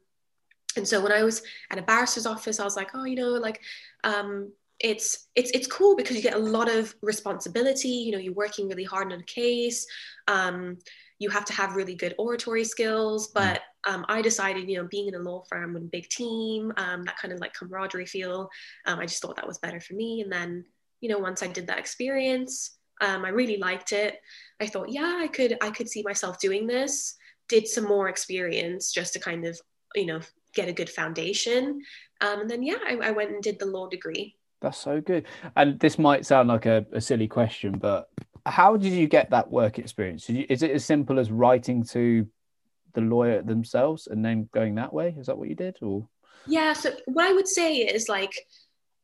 and 0.77 0.89
so 0.89 1.01
when 1.01 1.13
i 1.13 1.23
was 1.23 1.43
at 1.71 1.79
a 1.79 1.83
barrister's 1.83 2.27
office 2.27 2.59
i 2.59 2.65
was 2.65 2.75
like 2.75 2.91
oh 2.95 3.05
you 3.05 3.15
know 3.15 3.29
like 3.29 3.61
um 4.03 4.51
it's 4.81 5.29
it's 5.37 5.51
it's 5.53 5.67
cool 5.67 5.95
because 5.95 6.17
you 6.17 6.23
get 6.23 6.35
a 6.35 6.39
lot 6.39 6.71
of 6.71 6.95
responsibility. 7.03 7.89
You 7.89 8.13
know 8.13 8.19
you're 8.19 8.35
working 8.35 8.69
really 8.69 8.85
hard 8.85 9.13
on 9.13 9.21
a 9.21 9.25
case. 9.25 9.87
Um, 10.27 10.79
you 11.21 11.29
have 11.29 11.45
to 11.45 11.53
have 11.53 11.77
really 11.77 11.95
good 11.95 12.15
oratory 12.19 12.65
skills. 12.65 13.29
Mm. 13.29 13.35
but 13.35 13.61
um, 13.87 14.05
i 14.09 14.21
decided 14.21 14.69
you 14.69 14.79
know 14.79 14.89
being 14.91 15.07
in 15.07 15.15
a 15.15 15.19
law 15.19 15.43
firm 15.49 15.75
with 15.75 15.85
a 15.85 15.87
big 15.87 16.09
team 16.09 16.73
um, 16.77 17.05
that 17.05 17.17
kind 17.19 17.33
of 17.33 17.41
like 17.41 17.55
camaraderie 17.55 18.07
feel 18.07 18.49
um, 18.87 18.99
i 18.99 19.07
just 19.07 19.23
thought 19.23 19.37
that 19.37 19.47
was 19.47 19.59
better 19.59 19.81
for 19.81 19.95
me. 19.95 20.23
And 20.23 20.33
then 20.33 20.65
you 21.01 21.09
know 21.09 21.19
once 21.19 21.43
i 21.43 21.47
did 21.47 21.67
that 21.69 21.79
experience 21.79 22.79
um, 23.01 23.25
i 23.25 23.29
really 23.29 23.59
liked 23.59 23.93
it. 23.93 24.19
I 24.61 24.67
thought 24.67 24.91
yeah 24.91 25.19
i 25.23 25.29
could 25.29 25.57
i 25.63 25.71
could 25.71 25.89
see 25.89 26.03
myself 26.03 26.41
doing 26.41 26.67
this. 26.67 27.15
Did 27.49 27.69
some 27.69 27.85
more 27.85 28.09
experience 28.09 28.93
just 28.93 29.13
to 29.13 29.21
kind 29.21 29.47
of 29.47 29.61
you 29.95 30.07
know 30.07 30.21
get 30.55 30.69
a 30.69 30.73
good 30.73 30.91
foundation. 30.91 31.81
Um, 32.21 32.41
and 32.41 32.51
then 32.51 32.63
yeah 32.63 32.79
I, 32.87 32.97
I 32.97 33.11
went 33.13 33.31
and 33.31 33.43
did 33.43 33.59
the 33.59 33.67
law 33.67 33.89
degree 33.89 34.37
that's 34.61 34.79
so 34.79 35.01
good. 35.01 35.27
And 35.57 35.79
this 35.81 35.99
might 35.99 36.27
sound 36.27 36.49
like 36.49 36.67
a, 36.67 36.87
a 36.93 37.01
silly 37.01 37.29
question, 37.29 37.79
but 37.79 38.09
how 38.47 38.77
did 38.77 38.93
you 38.93 39.07
get 39.07 39.31
that 39.31 39.51
work 39.51 39.79
experience? 39.79 40.29
You, 40.29 40.47
is 40.49 40.63
it 40.63 40.71
as 40.71 40.85
simple 40.85 41.19
as 41.19 41.31
writing 41.31 41.85
to 41.87 42.27
the 42.95 43.01
lawyer 43.01 43.43
themselves 43.43 44.07
and 44.07 44.25
then 44.25 44.49
going 44.53 44.77
that 44.77 44.93
way? 44.93 45.15
Is 45.19 45.27
that 45.27 45.39
what 45.39 45.49
you 45.49 45.55
did? 45.55 45.77
Or 45.83 46.09
yeah, 46.47 46.73
so 46.73 46.91
what 47.07 47.27
I 47.27 47.33
would 47.33 47.49
say 47.49 47.77
is 47.77 48.09
like 48.09 48.33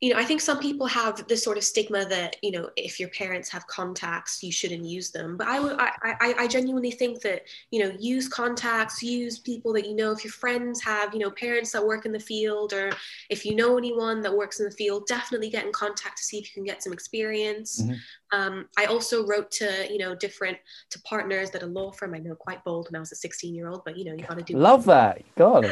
you 0.03 0.13
know, 0.13 0.21
I 0.21 0.25
think 0.25 0.43
some 0.43 0.59
people 0.59 0.87
have 0.87 1.27
this 1.27 1.43
sort 1.43 1.57
of 1.57 1.65
stigma 1.65 2.05
that 2.07 2.37
you 2.43 2.51
know, 2.51 2.69
if 2.77 3.01
your 3.01 3.09
parents 3.11 3.49
have 3.49 3.67
contacts, 3.67 4.43
you 4.43 4.53
shouldn't 4.53 4.85
use 4.85 5.11
them. 5.11 5.39
But 5.39 5.49
I 5.49 5.59
would, 5.59 5.77
I, 5.79 5.91
I, 6.03 6.35
I 6.41 6.47
genuinely 6.49 6.91
think 6.91 7.23
that 7.23 7.43
you 7.71 7.83
know, 7.83 7.97
use 7.99 8.29
contacts, 8.29 9.03
use 9.03 9.39
people 9.39 9.73
that 9.73 9.87
you 9.87 9.97
know. 9.97 10.13
If 10.13 10.23
your 10.23 10.33
friends 10.33 10.83
have, 10.83 11.15
you 11.15 11.21
know, 11.21 11.31
parents 11.31 11.73
that 11.73 11.85
work 11.85 12.05
in 12.05 12.13
the 12.13 12.21
field, 12.21 12.75
or 12.75 12.93
if 13.31 13.47
you 13.47 13.57
know 13.57 13.79
anyone 13.79 14.21
that 14.21 14.37
works 14.37 14.61
in 14.61 14.67
the 14.67 14.73
field, 14.73 15.07
definitely 15.07 15.49
get 15.49 15.65
in 15.65 15.73
contact 15.73 16.19
to 16.19 16.25
see 16.25 16.39
if 16.39 16.45
you 16.45 16.55
can 16.55 16.65
get 16.65 16.83
some 16.83 16.93
experience. 16.93 17.81
Mm-hmm. 17.81 17.95
Um, 18.33 18.69
I 18.77 18.87
also 18.87 19.27
wrote 19.27 19.51
to 19.53 19.87
you 19.91 19.99
know 19.99 20.15
different 20.15 20.59
to 20.91 21.01
partners 21.03 21.51
that 21.53 21.63
a 21.63 21.67
law 21.67 21.91
firm. 21.91 22.15
I 22.15 22.19
know 22.19 22.35
quite 22.35 22.63
bold 22.65 22.89
when 22.91 22.97
I 22.97 23.01
was 23.01 23.13
a 23.13 23.17
16 23.17 23.55
year 23.55 23.69
old, 23.69 23.83
but 23.87 23.97
you 23.97 24.05
know 24.05 24.13
you 24.13 24.25
got 24.25 24.37
to 24.37 24.45
do. 24.45 24.59
Love 24.59 24.85
that, 24.87 25.23
God. 25.37 25.65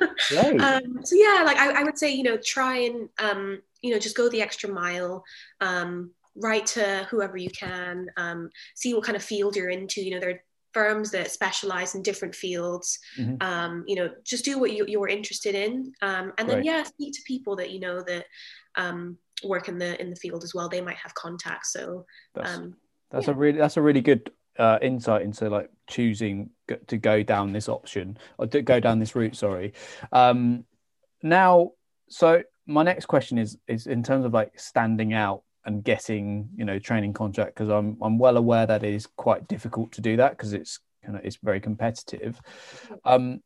um, 0.60 1.04
so 1.04 1.16
yeah, 1.16 1.42
like 1.44 1.56
I, 1.56 1.80
I, 1.80 1.82
would 1.84 1.98
say 1.98 2.12
you 2.12 2.22
know 2.22 2.36
try 2.36 2.78
and 2.78 3.08
um, 3.18 3.60
you 3.82 3.92
know 3.92 3.98
just 3.98 4.16
go 4.16 4.28
the 4.28 4.42
extra 4.42 4.70
mile 4.70 5.24
um, 5.60 6.10
write 6.36 6.66
to 6.66 7.06
whoever 7.10 7.36
you 7.36 7.50
can 7.50 8.06
um, 8.16 8.50
see 8.74 8.94
what 8.94 9.04
kind 9.04 9.16
of 9.16 9.22
field 9.22 9.56
you're 9.56 9.68
into 9.68 10.02
you 10.02 10.12
know 10.12 10.20
there 10.20 10.30
are 10.30 10.44
firms 10.72 11.10
that 11.10 11.30
specialize 11.30 11.94
in 11.94 12.02
different 12.02 12.34
fields 12.34 12.98
mm-hmm. 13.18 13.36
um, 13.40 13.84
you 13.86 13.94
know 13.94 14.10
just 14.24 14.44
do 14.44 14.58
what 14.58 14.72
you, 14.72 14.86
you're 14.88 15.08
interested 15.08 15.54
in 15.54 15.92
um, 16.02 16.32
and 16.38 16.48
then 16.48 16.56
right. 16.56 16.64
yeah 16.64 16.82
speak 16.82 17.12
to 17.12 17.20
people 17.26 17.56
that 17.56 17.70
you 17.70 17.80
know 17.80 18.02
that 18.02 18.24
um, 18.76 19.18
work 19.44 19.68
in 19.68 19.78
the 19.78 20.00
in 20.00 20.08
the 20.08 20.16
field 20.16 20.42
as 20.42 20.54
well 20.54 20.68
they 20.68 20.80
might 20.80 20.96
have 20.96 21.14
contacts 21.14 21.72
so 21.72 22.06
that's, 22.34 22.56
um, 22.56 22.76
that's 23.10 23.26
yeah. 23.26 23.32
a 23.32 23.36
really 23.36 23.58
that's 23.58 23.76
a 23.76 23.82
really 23.82 24.00
good 24.00 24.30
uh, 24.58 24.78
insight 24.82 25.22
into 25.22 25.48
like 25.48 25.70
choosing 25.88 26.50
to 26.86 26.96
go 26.96 27.22
down 27.22 27.52
this 27.52 27.68
option 27.68 28.16
or 28.38 28.46
to 28.46 28.62
go 28.62 28.80
down 28.80 28.98
this 28.98 29.14
route 29.14 29.36
sorry 29.36 29.72
um, 30.12 30.64
now 31.22 31.70
so 32.08 32.42
my 32.66 32.82
next 32.82 33.06
question 33.06 33.38
is 33.38 33.58
is 33.66 33.86
in 33.86 34.02
terms 34.02 34.24
of 34.24 34.32
like 34.32 34.58
standing 34.58 35.12
out 35.12 35.42
and 35.64 35.84
getting 35.84 36.48
you 36.56 36.64
know 36.64 36.78
training 36.78 37.12
contract 37.12 37.54
because 37.54 37.68
I'm 37.68 37.96
I'm 38.02 38.18
well 38.18 38.36
aware 38.36 38.66
that 38.66 38.84
it 38.84 38.94
is 38.94 39.06
quite 39.06 39.48
difficult 39.48 39.92
to 39.92 40.00
do 40.00 40.16
that 40.16 40.32
because 40.32 40.52
it's 40.52 40.80
kind 41.04 41.16
of 41.16 41.24
it's 41.24 41.36
very 41.42 41.60
competitive. 41.60 42.40
Um, 43.04 43.42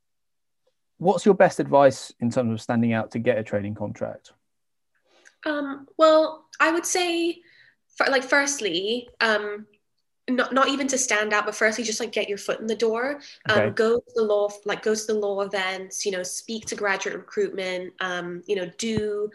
what's 0.98 1.24
your 1.24 1.34
best 1.34 1.60
advice 1.60 2.12
in 2.20 2.30
terms 2.30 2.52
of 2.52 2.60
standing 2.60 2.92
out 2.92 3.10
to 3.12 3.18
get 3.18 3.38
a 3.38 3.42
training 3.42 3.74
contract? 3.74 4.32
Um, 5.44 5.86
well, 5.96 6.46
I 6.58 6.72
would 6.72 6.86
say, 6.86 7.40
for, 7.96 8.06
like, 8.06 8.24
firstly, 8.24 9.08
um, 9.20 9.66
not 10.28 10.52
not 10.52 10.68
even 10.68 10.86
to 10.88 10.98
stand 10.98 11.32
out, 11.32 11.46
but 11.46 11.54
firstly, 11.54 11.84
just 11.84 12.00
like 12.00 12.12
get 12.12 12.28
your 12.28 12.38
foot 12.38 12.60
in 12.60 12.66
the 12.66 12.76
door. 12.76 13.20
Um, 13.48 13.58
okay. 13.58 13.70
Go 13.70 13.98
to 13.98 14.12
the 14.14 14.22
law, 14.22 14.48
like 14.64 14.82
go 14.82 14.94
to 14.94 15.06
the 15.06 15.14
law 15.14 15.42
events. 15.42 16.04
You 16.04 16.12
know, 16.12 16.22
speak 16.22 16.66
to 16.66 16.74
graduate 16.76 17.16
recruitment. 17.16 17.92
Um, 18.00 18.42
you 18.46 18.56
know, 18.56 18.70
do 18.78 19.30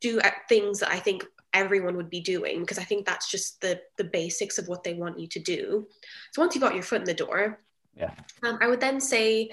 do 0.00 0.20
things 0.48 0.80
that 0.80 0.90
I 0.90 0.98
think 0.98 1.24
everyone 1.54 1.96
would 1.96 2.08
be 2.08 2.20
doing 2.20 2.60
because 2.60 2.78
I 2.78 2.84
think 2.84 3.04
that's 3.04 3.30
just 3.30 3.60
the 3.60 3.80
the 3.98 4.04
basics 4.04 4.58
of 4.58 4.68
what 4.68 4.84
they 4.84 4.94
want 4.94 5.20
you 5.20 5.26
to 5.28 5.38
do. 5.38 5.86
So 6.32 6.40
once 6.40 6.54
you've 6.54 6.62
got 6.62 6.74
your 6.74 6.82
foot 6.82 7.00
in 7.00 7.06
the 7.06 7.14
door, 7.14 7.60
yeah, 7.94 8.12
um, 8.42 8.58
I 8.60 8.68
would 8.68 8.80
then 8.80 9.00
say 9.00 9.50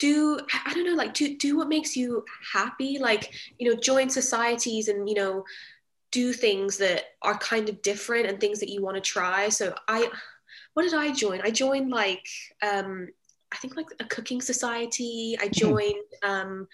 do 0.00 0.40
i 0.64 0.72
don't 0.72 0.86
know 0.86 0.94
like 0.94 1.12
do 1.12 1.36
do 1.36 1.58
what 1.58 1.68
makes 1.68 1.94
you 1.94 2.24
happy 2.54 2.98
like 2.98 3.34
you 3.58 3.70
know 3.70 3.78
join 3.78 4.08
societies 4.08 4.88
and 4.88 5.06
you 5.06 5.14
know 5.14 5.44
do 6.10 6.32
things 6.32 6.76
that 6.78 7.04
are 7.22 7.38
kind 7.38 7.68
of 7.68 7.80
different 7.82 8.26
and 8.26 8.40
things 8.40 8.60
that 8.60 8.68
you 8.68 8.82
want 8.82 8.96
to 8.96 9.00
try. 9.00 9.48
So 9.48 9.74
I, 9.88 10.08
what 10.74 10.82
did 10.82 10.94
I 10.94 11.12
join? 11.12 11.40
I 11.42 11.50
joined 11.50 11.90
like, 11.90 12.26
um, 12.62 13.08
I 13.52 13.56
think 13.56 13.76
like 13.76 13.86
a 14.00 14.04
cooking 14.04 14.40
society. 14.40 15.36
I 15.40 15.46
hmm. 15.46 15.52
joined, 15.52 16.04
um, 16.22 16.68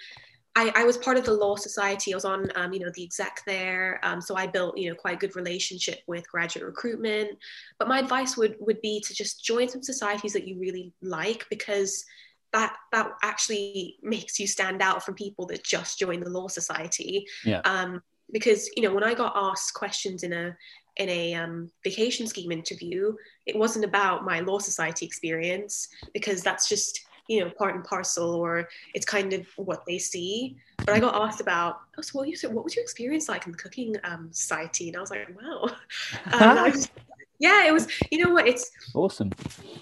I, 0.56 0.72
I 0.74 0.84
was 0.84 0.96
part 0.96 1.18
of 1.18 1.26
the 1.26 1.34
law 1.34 1.56
society. 1.56 2.14
I 2.14 2.16
was 2.16 2.24
on, 2.24 2.50
um, 2.56 2.72
you 2.72 2.80
know, 2.80 2.90
the 2.94 3.04
exec 3.04 3.42
there. 3.46 4.00
Um, 4.02 4.22
so 4.22 4.36
I 4.36 4.46
built, 4.46 4.78
you 4.78 4.88
know, 4.88 4.96
quite 4.96 5.16
a 5.16 5.18
good 5.18 5.36
relationship 5.36 6.00
with 6.06 6.28
graduate 6.30 6.64
recruitment. 6.64 7.38
But 7.78 7.88
my 7.88 7.98
advice 7.98 8.38
would 8.38 8.56
would 8.58 8.80
be 8.80 9.00
to 9.00 9.14
just 9.14 9.44
join 9.44 9.68
some 9.68 9.82
societies 9.82 10.32
that 10.32 10.48
you 10.48 10.58
really 10.58 10.94
like 11.02 11.44
because 11.50 12.06
that 12.54 12.74
that 12.92 13.10
actually 13.22 13.96
makes 14.02 14.40
you 14.40 14.46
stand 14.46 14.80
out 14.80 15.04
from 15.04 15.14
people 15.14 15.44
that 15.46 15.62
just 15.62 15.98
join 15.98 16.20
the 16.20 16.30
law 16.30 16.48
society. 16.48 17.26
Yeah. 17.44 17.60
Um, 17.66 18.02
because 18.32 18.68
you 18.76 18.82
know 18.82 18.94
when 18.94 19.04
I 19.04 19.14
got 19.14 19.32
asked 19.36 19.74
questions 19.74 20.22
in 20.22 20.32
a 20.32 20.56
in 20.96 21.08
a 21.08 21.34
um, 21.34 21.70
vacation 21.84 22.26
scheme 22.26 22.50
interview, 22.50 23.14
it 23.44 23.56
wasn't 23.56 23.84
about 23.84 24.24
my 24.24 24.40
law 24.40 24.58
society 24.58 25.04
experience 25.04 25.88
because 26.14 26.42
that's 26.42 26.68
just 26.68 27.06
you 27.28 27.40
know 27.40 27.50
part 27.50 27.74
and 27.74 27.84
parcel 27.84 28.34
or 28.34 28.68
it's 28.94 29.06
kind 29.06 29.32
of 29.32 29.46
what 29.56 29.84
they 29.86 29.98
see. 29.98 30.56
But 30.78 30.90
I 30.90 31.00
got 31.00 31.20
asked 31.20 31.40
about, 31.40 31.80
oh, 31.98 32.02
so 32.02 32.18
what, 32.18 32.28
you, 32.28 32.50
what 32.50 32.64
was 32.64 32.76
your 32.76 32.82
experience 32.82 33.28
like 33.28 33.46
in 33.46 33.52
the 33.52 33.58
cooking 33.58 33.96
um, 34.04 34.28
society? 34.30 34.88
And 34.88 34.96
I 34.96 35.00
was 35.00 35.10
like, 35.10 35.28
wow. 35.40 35.68
Um, 36.32 36.58
I 36.58 36.70
just, 36.70 36.90
yeah 37.38 37.66
it 37.66 37.72
was 37.72 37.88
you 38.10 38.22
know 38.22 38.32
what 38.32 38.46
it's 38.46 38.70
awesome. 38.94 39.30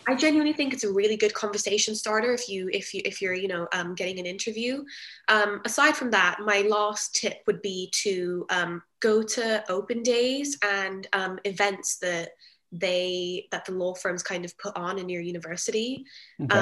I 0.06 0.14
genuinely 0.14 0.52
think 0.52 0.72
it's 0.72 0.84
a 0.84 0.92
really 0.92 1.16
good 1.16 1.34
conversation 1.34 1.94
starter 1.94 2.32
if 2.32 2.48
you 2.48 2.68
if 2.72 2.92
you 2.92 3.00
if 3.04 3.22
you're 3.22 3.34
you 3.34 3.48
know 3.48 3.66
um, 3.72 3.94
getting 3.94 4.18
an 4.18 4.26
interview. 4.26 4.84
Um, 5.28 5.60
aside 5.64 5.96
from 5.96 6.10
that 6.10 6.38
my 6.40 6.60
last 6.62 7.14
tip 7.14 7.38
would 7.46 7.62
be 7.62 7.90
to 8.02 8.46
um, 8.50 8.82
go 9.00 9.22
to 9.22 9.64
open 9.70 10.02
days 10.02 10.58
and 10.62 11.06
um, 11.12 11.38
events 11.44 11.98
that 11.98 12.30
they 12.72 13.46
that 13.50 13.64
the 13.64 13.72
law 13.72 13.94
firms 13.94 14.22
kind 14.22 14.44
of 14.44 14.56
put 14.58 14.76
on 14.76 14.98
in 14.98 15.08
your 15.08 15.22
university. 15.22 16.04
Okay. 16.42 16.58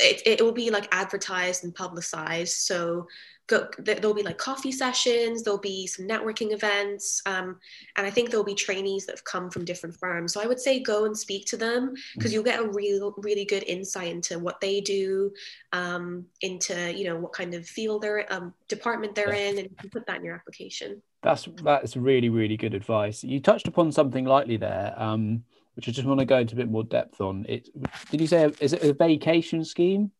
It, 0.00 0.22
it 0.26 0.40
will 0.40 0.52
be 0.52 0.70
like 0.70 0.88
advertised 0.92 1.64
and 1.64 1.74
publicized 1.74 2.54
so 2.58 3.08
go, 3.48 3.66
there'll 3.78 4.14
be 4.14 4.22
like 4.22 4.38
coffee 4.38 4.70
sessions, 4.70 5.42
there'll 5.42 5.58
be 5.58 5.86
some 5.86 6.06
networking 6.06 6.52
events, 6.52 7.20
um, 7.26 7.56
and 7.96 8.06
I 8.06 8.10
think 8.10 8.30
there'll 8.30 8.44
be 8.44 8.54
trainees 8.54 9.06
that 9.06 9.16
have 9.16 9.24
come 9.24 9.50
from 9.50 9.64
different 9.64 9.96
firms. 9.96 10.32
So 10.32 10.40
I 10.40 10.46
would 10.46 10.60
say 10.60 10.78
go 10.80 11.06
and 11.06 11.16
speak 11.16 11.46
to 11.46 11.56
them 11.56 11.94
because 12.14 12.30
mm. 12.30 12.34
you'll 12.34 12.44
get 12.44 12.60
a 12.60 12.68
real, 12.68 13.14
really 13.18 13.44
good 13.44 13.64
insight 13.64 14.08
into 14.08 14.38
what 14.38 14.60
they 14.60 14.80
do, 14.80 15.32
um, 15.72 16.26
into 16.42 16.92
you 16.92 17.04
know 17.04 17.16
what 17.16 17.32
kind 17.32 17.54
of 17.54 17.66
field 17.66 18.02
they're 18.02 18.30
um, 18.32 18.54
department 18.68 19.14
they're 19.14 19.34
yeah. 19.34 19.50
in, 19.50 19.58
and 19.58 19.70
you 19.70 19.76
can 19.76 19.90
put 19.90 20.06
that 20.06 20.18
in 20.18 20.24
your 20.24 20.34
application. 20.34 21.02
That's 21.22 21.48
that's 21.62 21.96
really 21.96 22.28
really 22.28 22.56
good 22.56 22.74
advice. 22.74 23.24
You 23.24 23.40
touched 23.40 23.66
upon 23.66 23.90
something 23.90 24.24
lightly 24.24 24.58
there. 24.58 24.94
Um, 24.96 25.44
which 25.78 25.88
I 25.88 25.92
just 25.92 26.08
want 26.08 26.18
to 26.18 26.26
go 26.26 26.38
into 26.38 26.54
a 26.54 26.56
bit 26.56 26.68
more 26.68 26.82
depth 26.82 27.20
on. 27.20 27.46
It 27.48 27.68
did 28.10 28.20
you 28.20 28.26
say 28.26 28.50
is 28.58 28.72
it 28.72 28.82
a 28.82 28.92
vacation 28.92 29.64
scheme? 29.64 30.10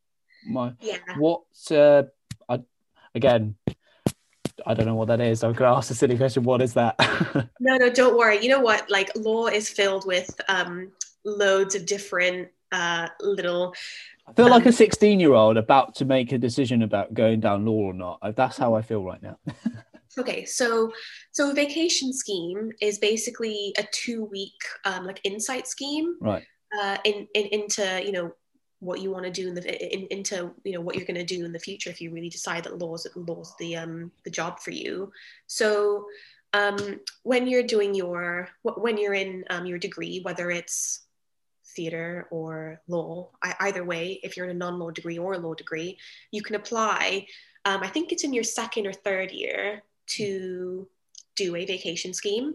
My 0.47 0.73
yeah. 0.81 0.99
What 1.19 1.43
uh, 1.73 2.05
again, 3.15 3.57
I 4.65 4.75
don't 4.75 4.87
know 4.87 4.95
what 4.95 5.09
that 5.09 5.21
is. 5.21 5.43
I'm 5.43 5.53
going 5.53 5.71
to 5.71 5.77
ask 5.77 5.91
a 5.91 5.95
silly 5.95 6.17
question. 6.17 6.43
What 6.45 6.63
is 6.63 6.75
that? 6.75 6.95
no, 7.61 7.77
no, 7.77 7.91
don't 7.91 8.17
worry. 8.17 8.41
You 8.41 8.51
know 8.51 8.61
what? 8.61 8.89
Like 8.89 9.11
law 9.17 9.47
is 9.47 9.69
filled 9.69 10.07
with 10.07 10.31
um, 10.49 10.93
loads 11.25 11.75
of 11.75 11.87
different 11.87 12.49
uh, 12.73 13.09
little. 13.21 13.75
I 14.27 14.33
feel 14.35 14.47
um, 14.47 14.53
like 14.53 14.67
a 14.67 14.73
16 14.73 15.21
year 15.21 15.33
old 15.33 15.57
about 15.57 15.97
to 15.97 16.05
make 16.05 16.33
a 16.33 16.39
decision 16.39 16.83
about 16.83 17.15
going 17.15 17.41
down 17.41 17.67
law 17.67 17.91
or 17.91 17.95
not. 17.95 18.21
That's 18.37 18.57
how 18.57 18.75
I 18.75 18.83
feel 18.83 19.03
right 19.03 19.23
now. 19.23 19.39
okay, 20.19 20.45
so 20.45 20.93
so 21.33 21.51
a 21.51 21.55
vacation 21.55 22.13
scheme 22.13 22.73
is 22.81 22.99
basically 22.99 23.75
a 23.79 23.85
two 23.93 24.25
week 24.25 24.61
um, 24.85 25.05
like 25.05 25.21
insight 25.25 25.67
scheme. 25.67 26.17
Right. 26.21 26.45
Uh, 26.79 26.99
in, 27.05 27.27
in 27.35 27.47
into 27.47 28.03
you 28.05 28.13
know 28.13 28.33
what 28.81 29.01
you 29.01 29.11
want 29.11 29.25
to 29.25 29.31
do 29.31 29.49
in 29.49 29.55
the 29.55 29.95
in, 29.95 30.07
into 30.07 30.55
you 30.65 30.73
know 30.73 30.81
what 30.81 30.95
you're 30.95 31.07
going 31.07 31.15
to 31.15 31.25
do 31.25 31.45
in 31.45 31.53
the 31.53 31.59
future 31.59 31.91
if 31.91 32.01
you 32.01 32.11
really 32.11 32.29
decide 32.29 32.65
that 32.65 32.79
laws 32.79 33.07
laws 33.17 33.55
the 33.59 33.77
um 33.77 34.11
the 34.25 34.31
job 34.31 34.61
for 34.61 34.71
you 34.71 35.11
so 35.47 36.07
um 36.53 37.01
when 37.25 37.47
you're 37.47 37.63
doing 37.63 37.95
your 37.95 38.49
when 38.63 38.97
you're 38.97 39.15
in 39.15 39.45
um, 39.51 39.67
your 39.67 39.79
degree 39.79 40.21
whether 40.23 40.51
it's 40.51 41.07
theater 41.75 42.27
or 42.31 42.81
law 42.89 43.31
either 43.61 43.85
way 43.85 44.21
if 44.23 44.37
you're 44.37 44.47
in 44.47 44.57
a 44.57 44.59
non-law 44.59 44.91
degree 44.91 45.19
or 45.19 45.35
a 45.35 45.39
law 45.39 45.55
degree 45.55 45.99
you 46.31 46.43
can 46.43 46.55
apply 46.55 47.27
um, 47.65 47.83
i 47.83 47.89
think 47.89 48.13
it's 48.13 48.25
in 48.25 48.33
your 48.33 48.45
second 48.45 48.87
or 48.87 48.93
third 48.93 49.31
year 49.33 49.83
to 50.09 50.89
do 51.37 51.57
a 51.57 51.65
vacation 51.65 52.13
scheme. 52.13 52.55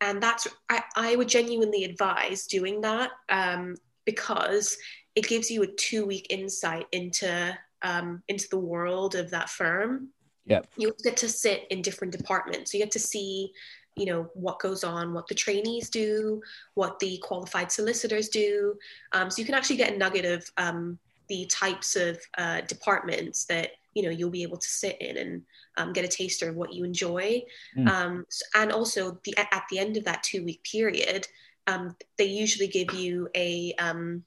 And 0.00 0.22
that's, 0.22 0.46
I, 0.68 0.82
I 0.94 1.16
would 1.16 1.28
genuinely 1.28 1.84
advise 1.84 2.46
doing 2.46 2.80
that 2.82 3.10
um, 3.28 3.76
because 4.04 4.76
it 5.14 5.26
gives 5.26 5.50
you 5.50 5.62
a 5.62 5.66
two 5.66 6.06
week 6.06 6.26
insight 6.30 6.86
into 6.92 7.56
um, 7.82 8.22
into 8.28 8.48
the 8.48 8.58
world 8.58 9.14
of 9.14 9.30
that 9.30 9.48
firm. 9.50 10.08
Yeah. 10.46 10.60
You 10.76 10.94
get 11.02 11.16
to 11.18 11.28
sit 11.28 11.66
in 11.70 11.82
different 11.82 12.16
departments. 12.16 12.72
So 12.72 12.78
you 12.78 12.84
get 12.84 12.92
to 12.92 12.98
see, 12.98 13.52
you 13.96 14.06
know, 14.06 14.30
what 14.34 14.60
goes 14.60 14.84
on, 14.84 15.12
what 15.12 15.26
the 15.26 15.34
trainees 15.34 15.90
do, 15.90 16.40
what 16.74 16.98
the 16.98 17.18
qualified 17.18 17.70
solicitors 17.70 18.28
do. 18.28 18.74
Um, 19.12 19.30
so 19.30 19.40
you 19.40 19.44
can 19.44 19.54
actually 19.54 19.76
get 19.76 19.94
a 19.94 19.98
nugget 19.98 20.24
of 20.24 20.50
um, 20.56 20.98
the 21.28 21.46
types 21.46 21.96
of 21.96 22.18
uh, 22.38 22.62
departments 22.62 23.44
that 23.46 23.70
you 23.96 24.02
know 24.02 24.10
you'll 24.10 24.30
be 24.30 24.42
able 24.42 24.58
to 24.58 24.68
sit 24.68 25.00
in 25.00 25.16
and 25.16 25.42
um, 25.78 25.92
get 25.94 26.04
a 26.04 26.08
taster 26.08 26.50
of 26.50 26.56
what 26.56 26.72
you 26.72 26.84
enjoy. 26.84 27.42
Mm. 27.76 27.88
Um, 27.88 28.26
and 28.54 28.70
also 28.70 29.18
the 29.24 29.34
at 29.38 29.64
the 29.70 29.78
end 29.78 29.96
of 29.96 30.04
that 30.04 30.22
two 30.22 30.44
week 30.44 30.62
period, 30.70 31.26
um, 31.66 31.96
they 32.18 32.26
usually 32.26 32.68
give 32.68 32.92
you 32.92 33.28
a 33.34 33.72
um, 33.78 34.22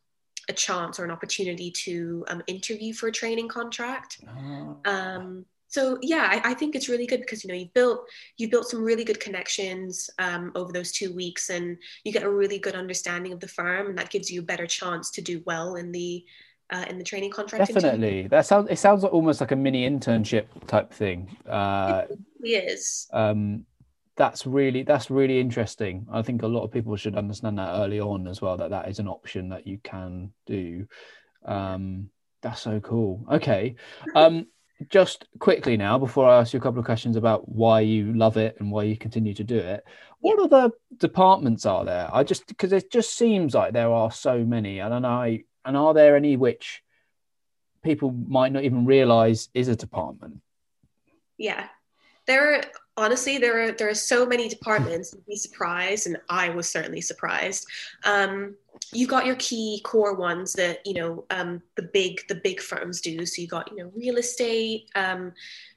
a 0.50 0.54
chance 0.54 1.00
or 1.00 1.06
an 1.06 1.12
opportunity 1.12 1.70
to 1.70 2.26
um, 2.30 2.42
interview 2.48 2.94
for 2.94 3.08
a 3.08 3.12
training 3.12 3.48
contract. 3.48 4.20
Oh. 4.28 4.80
so 5.68 6.00
yeah, 6.02 6.28
I, 6.32 6.52
I, 6.52 6.54
think 6.56 6.74
it's 6.74 6.90
really 6.90 7.06
good 7.06 7.20
because 7.20 7.44
you 7.44 7.48
know 7.48 7.54
you've 7.54 7.74
built 7.76 8.10
you 8.38 8.50
built 8.50 8.68
some 8.68 8.84
really 8.84 9.04
good 9.04 9.20
connections 9.20 10.10
um, 10.18 10.52
over 10.56 10.74
those 10.74 10.92
two 10.92 11.14
weeks, 11.14 11.52
and 11.52 11.78
you 12.04 12.12
get 12.12 12.24
a 12.24 12.30
really 12.30 12.58
good 12.58 12.74
understanding 12.74 13.32
of 13.34 13.40
the 13.40 13.48
firm, 13.48 13.88
and 13.88 13.98
that 14.00 14.10
gives 14.10 14.32
you 14.32 14.42
a 14.42 14.52
better 14.52 14.66
chance 14.66 15.12
to 15.12 15.22
do 15.22 15.44
well 15.46 15.76
in 15.76 15.92
the 15.92 16.26
uh, 16.70 16.86
in 16.90 16.98
the 16.98 17.04
training 17.04 17.32
contract. 17.32 17.66
Definitely, 17.66 18.28
that 18.28 18.46
sounds 18.46 18.70
it 18.70 18.78
sounds 18.78 19.04
almost 19.04 19.42
like 19.42 19.52
a 19.52 19.56
mini 19.56 19.90
internship 19.90 20.46
type 20.68 20.94
thing. 20.94 21.36
Uh, 21.48 22.04
it 22.42 22.66
is. 22.66 23.08
Um, 23.12 23.66
that's 24.16 24.46
really 24.46 24.84
that's 24.84 25.10
really 25.10 25.40
interesting. 25.40 26.06
I 26.12 26.22
think 26.22 26.44
a 26.44 26.48
lot 26.48 26.64
of 26.64 26.72
people 26.72 26.96
should 26.96 27.16
understand 27.16 27.58
that 27.58 27.74
early 27.76 28.00
on 28.00 28.28
as 28.28 28.42
well. 28.42 28.58
That 28.58 28.70
that 28.72 28.90
is 28.90 29.00
an 29.00 29.08
option 29.08 29.50
that 29.50 29.66
you 29.66 29.80
can 29.84 30.32
do. 30.46 30.88
Um, 31.46 32.10
that's 32.42 32.62
so 32.62 32.80
cool. 32.82 33.26
Okay, 33.32 33.76
um, 34.16 34.48
just 34.90 35.26
quickly 35.40 35.76
now 35.78 35.98
before 35.98 36.28
I 36.28 36.40
ask 36.40 36.54
you 36.54 36.60
a 36.60 36.62
couple 36.62 36.80
of 36.80 36.86
questions 36.86 37.16
about 37.16 37.50
why 37.50 37.82
you 37.82 38.14
love 38.14 38.38
it 38.38 38.58
and 38.60 38.72
why 38.72 38.84
you 38.84 38.98
continue 38.98 39.34
to 39.34 39.44
do 39.44 39.58
it. 39.58 39.84
What 40.20 40.40
other 40.40 40.74
departments 40.98 41.66
are 41.66 41.86
there? 41.86 42.10
I 42.14 42.24
just 42.24 42.46
because 42.48 42.74
it 42.74 42.92
just 42.92 43.16
seems 43.16 43.56
like 43.56 43.74
there 43.74 43.92
are 43.92 44.12
so 44.12 44.44
many, 44.46 44.80
and 44.80 45.06
I 45.06 45.46
and 45.70 45.78
are 45.78 45.94
there 45.94 46.16
any 46.16 46.36
which 46.36 46.82
people 47.84 48.12
might 48.12 48.52
not 48.52 48.64
even 48.64 48.88
realize 48.88 49.50
is 49.54 49.68
a 49.68 49.76
department? 49.76 50.42
Yeah, 51.38 51.68
there 52.26 52.56
are 52.56 52.64
honestly 52.98 53.38
there 53.38 53.62
are 53.62 53.72
there 53.72 53.88
are 53.88 53.94
so 53.94 54.26
many 54.26 54.50
departments. 54.50 55.14
You'd 55.14 55.28
be 55.28 55.36
surprised 55.36 56.08
and 56.08 56.18
i 56.28 56.50
was 56.50 56.68
certainly 56.68 57.02
surprised. 57.02 57.68
Um, 58.04 58.56
you've 58.92 59.12
got 59.12 59.28
your 59.28 59.36
key 59.36 59.82
core 59.84 60.16
ones 60.16 60.54
that 60.54 60.80
you 60.88 60.96
know 60.96 61.26
um, 61.30 61.62
the 61.76 61.84
big 61.84 62.28
the 62.28 62.42
big 62.44 62.60
firms 62.60 63.00
do. 63.00 63.24
So 63.28 63.40
you've 63.40 63.52
got 63.52 63.70
you 63.70 63.78
know 63.78 63.92
real 63.96 64.18
estate 64.18 64.90
um, 64.96 65.34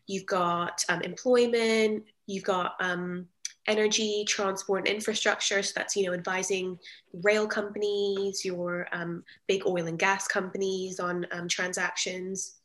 you've 0.07 0.27
got 0.27 0.83
um, 0.89 1.03
employment 1.03 2.05
you've 2.27 2.45
got 2.45 2.77
um, 2.81 3.29
energy 3.69 4.25
transport 4.27 4.87
and 4.87 4.97
infrastructure 4.97 5.63
so 5.63 5.73
that's 5.77 5.97
you 5.97 6.05
know 6.05 6.13
advising 6.13 6.77
rail 7.23 7.47
companies 7.47 8.45
your 8.45 8.89
um, 8.93 9.23
big 9.47 9.65
oil 9.67 9.87
and 9.87 9.99
gas 9.99 10.27
companies 10.27 10.99
on 10.99 11.27
transactions 11.49 12.57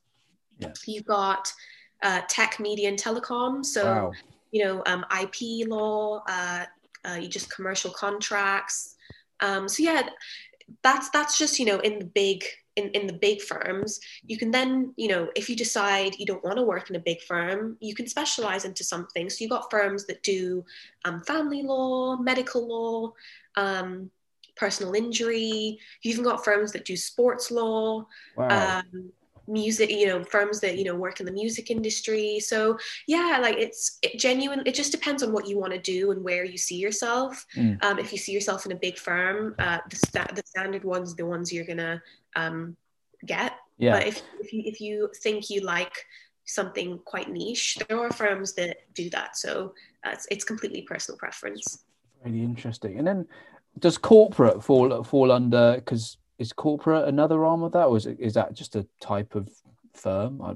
yeah. 0.60 0.74
you've 0.86 1.06
got 1.06 1.52
uh, 2.04 2.22
tech, 2.28 2.60
media, 2.60 2.90
and 2.90 2.98
telecom. 2.98 3.66
So, 3.66 3.86
wow. 3.86 4.12
you 4.52 4.64
know, 4.64 4.84
um, 4.86 5.06
IP 5.20 5.68
law, 5.68 6.24
uh, 6.28 6.66
uh, 7.06 7.20
just 7.22 7.54
commercial 7.54 7.92
contracts. 7.92 8.96
Um, 9.40 9.68
so 9.68 9.84
yeah, 9.84 10.10
that's 10.84 11.10
that's 11.12 11.38
just 11.38 11.60
you 11.60 11.66
know 11.66 11.80
in 11.80 12.00
the 12.00 12.06
big 12.06 12.44
in, 12.78 12.90
in 12.92 13.08
the 13.08 13.14
big 13.14 13.42
firms. 13.42 14.00
You 14.26 14.38
can 14.38 14.52
then 14.52 14.94
you 14.96 15.10
know 15.10 15.30
if 15.36 15.50
you 15.50 15.56
decide 15.56 16.16
you 16.18 16.26
don't 16.26 16.44
want 16.44 16.58
to 16.58 16.64
work 16.64 16.90
in 16.90 16.96
a 16.96 17.00
big 17.00 17.22
firm, 17.22 17.78
you 17.80 17.94
can 17.94 18.08
specialize 18.08 18.64
into 18.66 18.84
something. 18.84 19.30
So 19.30 19.38
you've 19.42 19.52
got 19.52 19.70
firms 19.70 20.06
that 20.06 20.24
do 20.24 20.64
um, 21.06 21.22
family 21.22 21.64
law, 21.64 22.18
medical 22.18 22.68
law. 22.68 23.14
Um, 23.56 24.12
personal 24.56 24.96
injury. 24.96 25.78
You've 26.02 26.14
even 26.14 26.24
got 26.24 26.44
firms 26.44 26.72
that 26.72 26.84
do 26.84 26.98
sports 26.98 27.52
law. 27.52 28.08
Wow. 28.36 28.80
Um, 28.80 29.12
music 29.48 29.90
you 29.90 30.06
know 30.06 30.24
firms 30.24 30.60
that 30.60 30.78
you 30.78 30.84
know 30.84 30.96
work 30.96 31.20
in 31.20 31.26
the 31.26 31.32
music 31.32 31.72
industry 31.72 32.40
so 32.40 32.78
yeah 33.08 33.40
like 33.42 33.58
it's 33.58 33.98
it 34.02 34.20
genuine 34.20 34.62
it 34.66 34.76
just 34.76 34.92
depends 34.92 35.24
on 35.24 35.32
what 35.32 35.48
you 35.48 35.58
want 35.58 35.72
to 35.72 35.80
do 35.80 36.12
and 36.12 36.22
where 36.24 36.44
you 36.44 36.58
see 36.58 36.76
yourself 36.76 37.46
mm. 37.56 37.82
um, 37.84 37.98
if 37.98 38.12
you 38.12 38.18
see 38.18 38.34
yourself 38.34 38.66
in 38.66 38.74
a 38.74 38.76
big 38.76 38.98
firm 38.98 39.56
uh, 39.60 39.80
the, 39.90 39.96
sta- 39.96 40.34
the 40.36 40.44
standard 40.46 40.84
ones 40.84 41.16
the 41.16 41.26
ones 41.26 41.52
you're 41.52 41.66
gonna 41.66 42.02
um, 42.38 42.78
get. 43.26 43.54
Yeah. 43.78 43.94
But 43.96 44.08
if, 44.08 44.22
if 44.40 44.54
you 44.54 44.62
if 44.66 44.82
you 44.82 45.10
think 45.24 45.50
you 45.50 45.62
like 45.62 45.96
something 46.46 47.00
quite 47.04 47.30
niche 47.30 47.78
there 47.88 48.00
are 48.00 48.12
firms 48.12 48.54
that 48.54 48.78
do 48.94 49.10
that. 49.10 49.36
So 49.36 49.74
uh, 50.06 50.12
it's, 50.14 50.28
it's 50.32 50.46
completely 50.46 50.84
personal 50.84 51.18
preference. 51.18 51.84
Really 52.24 52.42
interesting. 52.42 52.98
And 53.00 53.08
then 53.08 53.28
does 53.80 53.98
corporate 53.98 54.64
fall 54.64 55.04
fall 55.04 55.32
under 55.32 55.76
because 55.76 56.18
is 56.40 56.54
corporate 56.54 57.08
another 57.08 57.46
arm 57.46 57.64
of 57.64 57.72
that, 57.74 57.86
or 57.86 57.98
is 57.98 58.06
it, 58.06 58.18
is 58.20 58.34
that 58.36 58.54
just 58.54 58.76
a 58.76 58.88
type 59.02 59.36
of 59.36 59.50
firm? 59.94 60.42
I 60.42 60.56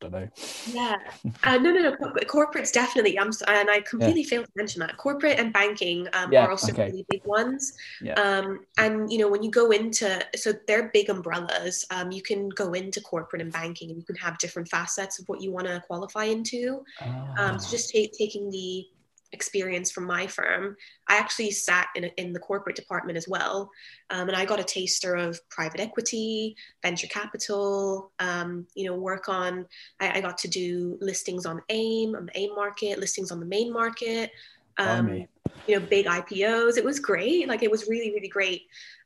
don't 0.00 0.12
know. 0.12 0.28
Yeah, 0.72 0.96
uh, 1.44 1.58
no, 1.58 1.70
no, 1.70 1.80
no. 1.90 1.96
Corporate's 2.26 2.72
definitely. 2.72 3.18
I'm, 3.18 3.30
and 3.48 3.70
I 3.70 3.80
completely 3.88 4.22
yeah. 4.22 4.28
failed 4.28 4.46
to 4.46 4.52
mention 4.56 4.80
that 4.80 4.96
corporate 4.96 5.38
and 5.38 5.52
banking 5.52 6.08
um, 6.12 6.32
yeah, 6.32 6.44
are 6.44 6.50
also 6.50 6.72
okay. 6.72 6.86
really 6.86 7.06
big 7.08 7.24
ones. 7.24 7.74
Yeah. 8.00 8.14
Um, 8.14 8.60
and 8.78 9.12
you 9.12 9.18
know, 9.18 9.28
when 9.28 9.42
you 9.42 9.50
go 9.50 9.70
into, 9.70 10.20
so 10.34 10.52
they're 10.66 10.90
big 10.92 11.10
umbrellas. 11.10 11.86
Um, 11.90 12.10
you 12.10 12.22
can 12.22 12.48
go 12.50 12.72
into 12.72 13.00
corporate 13.00 13.42
and 13.42 13.52
banking, 13.52 13.90
and 13.90 13.98
you 13.98 14.04
can 14.04 14.16
have 14.16 14.38
different 14.38 14.68
facets 14.68 15.18
of 15.18 15.28
what 15.28 15.40
you 15.40 15.52
want 15.52 15.66
to 15.66 15.82
qualify 15.86 16.24
into. 16.24 16.82
Um, 17.00 17.58
so 17.58 17.66
ah. 17.66 17.70
just 17.70 17.90
take, 17.90 18.12
taking 18.12 18.50
the 18.50 18.86
experience 19.32 19.90
from 19.90 20.04
my 20.04 20.26
firm, 20.26 20.76
I 21.08 21.16
actually 21.16 21.50
sat 21.50 21.88
in, 21.94 22.04
a, 22.04 22.08
in 22.16 22.32
the 22.32 22.38
corporate 22.38 22.76
department 22.76 23.16
as 23.16 23.28
well. 23.28 23.70
Um, 24.10 24.28
and 24.28 24.36
I 24.36 24.44
got 24.44 24.60
a 24.60 24.64
taster 24.64 25.14
of 25.14 25.38
private 25.48 25.80
equity, 25.80 26.56
venture 26.82 27.06
capital, 27.06 28.12
um, 28.18 28.66
you 28.74 28.86
know, 28.86 28.96
work 28.96 29.28
on, 29.28 29.66
I, 30.00 30.18
I, 30.18 30.20
got 30.20 30.38
to 30.38 30.48
do 30.48 30.98
listings 31.00 31.46
on 31.46 31.62
AIM, 31.68 32.14
on 32.14 32.26
the 32.26 32.38
AIM 32.38 32.54
market, 32.54 32.98
listings 32.98 33.30
on 33.30 33.40
the 33.40 33.46
main 33.46 33.72
market, 33.72 34.30
um, 34.78 35.26
you 35.66 35.78
know, 35.78 35.80
big 35.80 36.06
IPOs. 36.06 36.76
It 36.76 36.84
was 36.84 36.98
great. 36.98 37.48
Like 37.48 37.62
it 37.62 37.70
was 37.70 37.88
really, 37.88 38.10
really 38.10 38.28
great. 38.28 38.62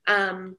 Um, 0.06 0.56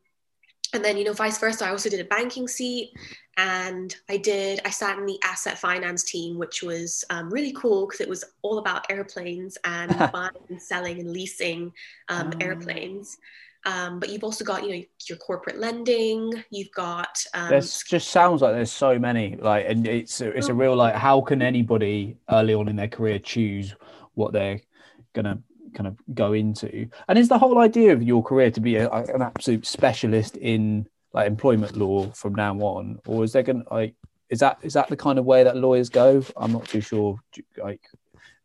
and 0.75 0.83
then, 0.83 0.97
you 0.97 1.05
know, 1.05 1.13
vice 1.13 1.37
versa, 1.39 1.65
I 1.65 1.69
also 1.69 1.89
did 1.89 2.01
a 2.01 2.05
banking 2.05 2.47
seat 2.47 2.91
and 3.37 3.95
I 4.09 4.17
did, 4.17 4.59
I 4.65 4.69
sat 4.69 4.97
in 4.97 5.05
the 5.05 5.17
asset 5.23 5.57
finance 5.57 6.03
team, 6.03 6.37
which 6.37 6.61
was 6.61 7.03
um, 7.09 7.29
really 7.29 7.53
cool 7.53 7.87
because 7.87 8.01
it 8.01 8.09
was 8.09 8.25
all 8.41 8.59
about 8.59 8.89
airplanes 8.91 9.57
and 9.63 9.97
buying 10.13 10.31
and 10.49 10.61
selling 10.61 10.99
and 10.99 11.11
leasing 11.11 11.71
um, 12.09 12.31
oh. 12.33 12.45
airplanes. 12.45 13.17
Um, 13.65 13.99
but 13.99 14.09
you've 14.09 14.23
also 14.23 14.45
got, 14.45 14.63
you 14.63 14.69
know, 14.69 14.83
your 15.07 15.17
corporate 15.17 15.57
lending. 15.57 16.43
You've 16.51 16.71
got. 16.71 17.23
Um, 17.33 17.49
there's 17.49 17.81
just 17.81 18.09
sounds 18.09 18.41
like 18.41 18.53
there's 18.53 18.71
so 18.71 18.99
many. 18.99 19.37
Like, 19.37 19.65
and 19.67 19.87
it's 19.87 20.21
a, 20.21 20.29
it's 20.29 20.49
a 20.49 20.53
real 20.53 20.75
like, 20.75 20.93
how 20.93 21.21
can 21.21 21.41
anybody 21.41 22.17
early 22.29 22.53
on 22.53 22.67
in 22.67 22.75
their 22.75 22.87
career 22.87 23.17
choose 23.17 23.73
what 24.13 24.33
they're 24.33 24.61
gonna 25.13 25.39
kind 25.75 25.87
of 25.87 25.97
go 26.13 26.33
into? 26.33 26.87
And 27.07 27.19
is 27.19 27.29
the 27.29 27.37
whole 27.37 27.59
idea 27.59 27.93
of 27.93 28.01
your 28.01 28.23
career 28.23 28.49
to 28.51 28.61
be 28.61 28.77
a, 28.77 28.89
an 28.89 29.21
absolute 29.21 29.65
specialist 29.65 30.37
in 30.37 30.87
like 31.13 31.27
employment 31.27 31.77
law 31.77 32.09
from 32.11 32.33
now 32.35 32.57
on, 32.59 32.99
or 33.05 33.23
is 33.23 33.33
there 33.33 33.43
going 33.43 33.63
to 33.63 33.73
like 33.73 33.95
is 34.29 34.39
that 34.39 34.57
is 34.61 34.73
that 34.73 34.89
the 34.89 34.97
kind 34.97 35.19
of 35.19 35.25
way 35.25 35.43
that 35.43 35.57
lawyers 35.57 35.89
go? 35.89 36.23
I'm 36.35 36.51
not 36.51 36.65
too 36.65 36.81
sure, 36.81 37.17
like 37.57 37.81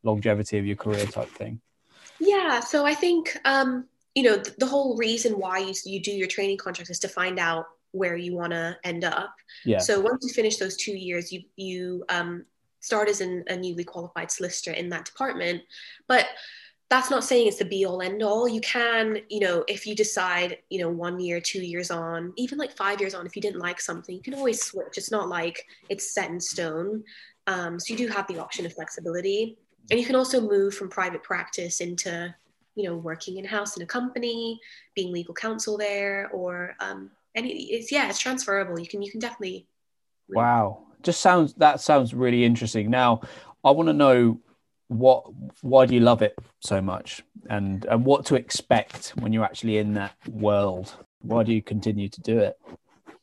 longevity 0.03 0.59
of 0.59 0.67
your 0.67 0.77
career 0.77 1.07
type 1.07 1.31
thing. 1.31 1.61
Yeah, 2.19 2.61
so 2.61 2.85
I 2.85 2.95
think 2.95 3.37
um, 3.45 3.87
you 4.15 4.23
know 4.23 4.37
the, 4.37 4.55
the 4.59 4.67
whole 4.67 4.97
reason 4.97 5.35
why 5.35 5.59
you 5.59 5.75
you 5.85 6.01
do 6.01 6.13
your 6.13 6.29
training 6.29 6.59
contracts 6.59 6.91
is 6.91 6.99
to 7.01 7.09
find 7.09 7.39
out 7.39 7.67
where 7.93 8.17
you 8.17 8.35
want 8.35 8.53
to 8.53 8.77
end 8.85 9.05
up. 9.05 9.35
Yeah. 9.65 9.79
So 9.79 10.01
once 10.01 10.25
you 10.25 10.33
finish 10.33 10.59
those 10.59 10.77
two 10.77 10.93
years, 10.97 11.33
you 11.33 11.43
you 11.57 12.05
um, 12.09 12.45
start 12.81 13.09
as 13.09 13.21
an, 13.21 13.45
a 13.49 13.57
newly 13.57 13.85
qualified 13.85 14.31
solicitor 14.31 14.73
in 14.73 14.91
that 14.91 15.07
department, 15.07 15.63
but 16.09 16.27
that's 16.91 17.09
not 17.09 17.23
saying 17.23 17.47
it's 17.47 17.59
the 17.59 17.65
be 17.65 17.87
all 17.87 18.03
end 18.03 18.21
all. 18.21 18.49
You 18.49 18.61
can, 18.61 19.21
you 19.29 19.39
know, 19.39 19.65
if 19.69 19.87
you 19.87 19.95
decide, 19.95 20.59
you 20.71 20.81
know, 20.81 20.91
one 20.91 21.21
year, 21.21 21.41
two 21.41 21.63
years 21.63 21.89
on, 21.91 22.33
even 22.37 22.59
like 22.59 22.77
five 22.77 23.01
years 23.01 23.15
on, 23.15 23.25
if 23.27 23.37
you 23.37 23.41
didn't 23.41 23.61
like 23.61 23.81
something, 23.81 24.15
you 24.15 24.21
can 24.21 24.35
always 24.35 24.61
switch. 24.61 24.99
It's 24.99 25.13
not 25.13 25.29
like 25.29 25.65
it's 25.89 26.13
set 26.13 26.31
in 26.31 26.41
stone. 26.41 27.05
Um, 27.47 27.79
so 27.79 27.95
you 27.95 27.97
do 27.97 28.09
have 28.09 28.27
the 28.27 28.41
option 28.41 28.67
of 28.67 28.75
flexibility. 28.75 29.57
And 29.91 30.01
you 30.01 30.05
can 30.05 30.17
also 30.17 30.41
move 30.41 30.75
from 30.75 30.89
private 30.89 31.23
practice 31.23 31.81
into, 31.81 32.35
you 32.75 32.85
know, 32.85 32.97
working 32.97 33.39
in 33.39 33.45
house 33.45 33.77
in 33.77 33.83
a 33.85 33.87
company, 33.87 34.59
being 34.97 35.13
legal 35.13 35.35
counsel 35.35 35.79
there, 35.79 36.29
or 36.33 36.75
um, 36.81 37.11
any. 37.37 37.51
It's 37.73 37.91
yeah, 37.91 38.09
it's 38.09 38.19
transferable. 38.19 38.79
You 38.79 38.87
can 38.87 39.01
you 39.03 39.11
can 39.11 39.21
definitely. 39.21 39.67
Wow, 40.29 40.87
just 41.03 41.21
sounds 41.21 41.55
that 41.55 41.81
sounds 41.81 42.15
really 42.15 42.45
interesting. 42.45 42.89
Now, 42.89 43.23
I 43.65 43.73
want 43.73 43.89
to 43.89 43.93
know 43.93 44.39
what 44.91 45.25
why 45.61 45.87
do 45.87 45.95
you 45.95 46.01
love 46.01 46.21
it 46.21 46.37
so 46.59 46.83
much 46.83 47.23
and 47.49 47.85
and 47.85 48.05
what 48.05 48.27
to 48.27 48.35
expect 48.35 49.11
when 49.21 49.33
you're 49.33 49.45
actually 49.45 49.79
in 49.79 49.95
that 49.95 50.15
world 50.29 50.93
why 51.23 51.45
do 51.45 51.53
you 51.53 51.63
continue 51.63 52.09
to 52.09 52.21
do 52.21 52.39
it 52.39 52.59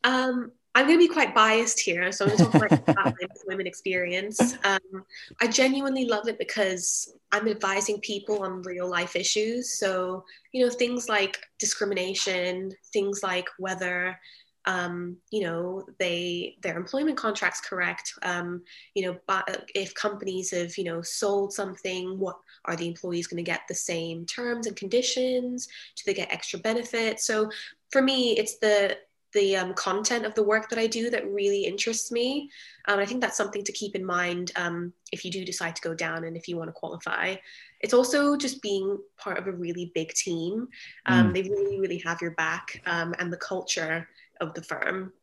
um 0.05 0.49
I'm 0.77 0.85
going 0.85 0.99
to 0.99 1.07
be 1.07 1.11
quite 1.11 1.33
biased 1.33 1.79
here, 1.79 2.11
so 2.11 2.25
I'm 2.25 2.37
going 2.37 2.69
to 2.69 2.91
about 2.91 3.15
my 3.19 3.27
women 3.47 3.65
experience. 3.65 4.39
Um, 4.63 5.05
I 5.41 5.47
genuinely 5.47 6.05
love 6.05 6.27
it 6.27 6.37
because 6.37 7.15
I'm 7.31 7.47
advising 7.47 7.99
people 8.01 8.43
on 8.43 8.61
real 8.61 8.87
life 8.87 9.15
issues. 9.15 9.79
So, 9.79 10.23
you 10.51 10.63
know, 10.63 10.71
things 10.71 11.09
like 11.09 11.39
discrimination, 11.57 12.73
things 12.93 13.23
like 13.23 13.47
whether 13.57 14.19
um, 14.67 15.15
you 15.31 15.41
know 15.41 15.83
they 15.97 16.57
their 16.61 16.77
employment 16.77 17.17
contracts 17.17 17.61
correct 17.61 18.13
um, 18.21 18.61
you 18.93 19.05
know 19.05 19.17
but 19.25 19.65
if 19.73 19.95
companies 19.95 20.51
have 20.51 20.77
you 20.77 20.83
know 20.83 21.01
sold 21.01 21.53
something 21.53 22.19
what 22.19 22.37
are 22.65 22.75
the 22.75 22.87
employees 22.87 23.27
going 23.27 23.43
to 23.43 23.49
get 23.49 23.61
the 23.67 23.73
same 23.73 24.25
terms 24.25 24.67
and 24.67 24.75
conditions 24.75 25.67
do 25.95 26.03
they 26.05 26.13
get 26.13 26.31
extra 26.31 26.59
benefits 26.59 27.25
so 27.25 27.49
for 27.91 28.01
me 28.01 28.37
it's 28.37 28.57
the 28.57 28.95
the 29.33 29.55
um, 29.55 29.73
content 29.73 30.25
of 30.25 30.33
the 30.35 30.43
work 30.43 30.69
that 30.69 30.79
I 30.79 30.87
do 30.87 31.09
that 31.09 31.27
really 31.27 31.65
interests 31.65 32.11
me. 32.11 32.49
Um, 32.87 32.99
I 32.99 33.05
think 33.05 33.21
that's 33.21 33.37
something 33.37 33.63
to 33.63 33.71
keep 33.71 33.93
in 33.93 34.03
mind 34.03 34.51
um, 34.55 34.93
if 35.11 35.25
you 35.25 35.31
do 35.31 35.43
decide 35.43 35.75
to 35.75 35.81
go 35.81 35.93
down 35.93 36.23
and 36.23 36.37
if 36.37 36.47
you 36.47 36.57
want 36.57 36.69
to 36.69 36.73
qualify. 36.73 37.35
It's 37.81 37.93
also 37.93 38.37
just 38.37 38.61
being 38.61 38.97
part 39.17 39.37
of 39.37 39.47
a 39.47 39.51
really 39.51 39.91
big 39.93 40.13
team. 40.13 40.67
Um, 41.05 41.29
mm. 41.29 41.33
They 41.33 41.41
really, 41.43 41.79
really 41.79 41.99
have 41.99 42.21
your 42.21 42.31
back, 42.31 42.81
um, 42.85 43.13
and 43.19 43.31
the 43.31 43.37
culture 43.37 44.07
of 44.41 44.53
the 44.53 44.61
firm 44.61 45.13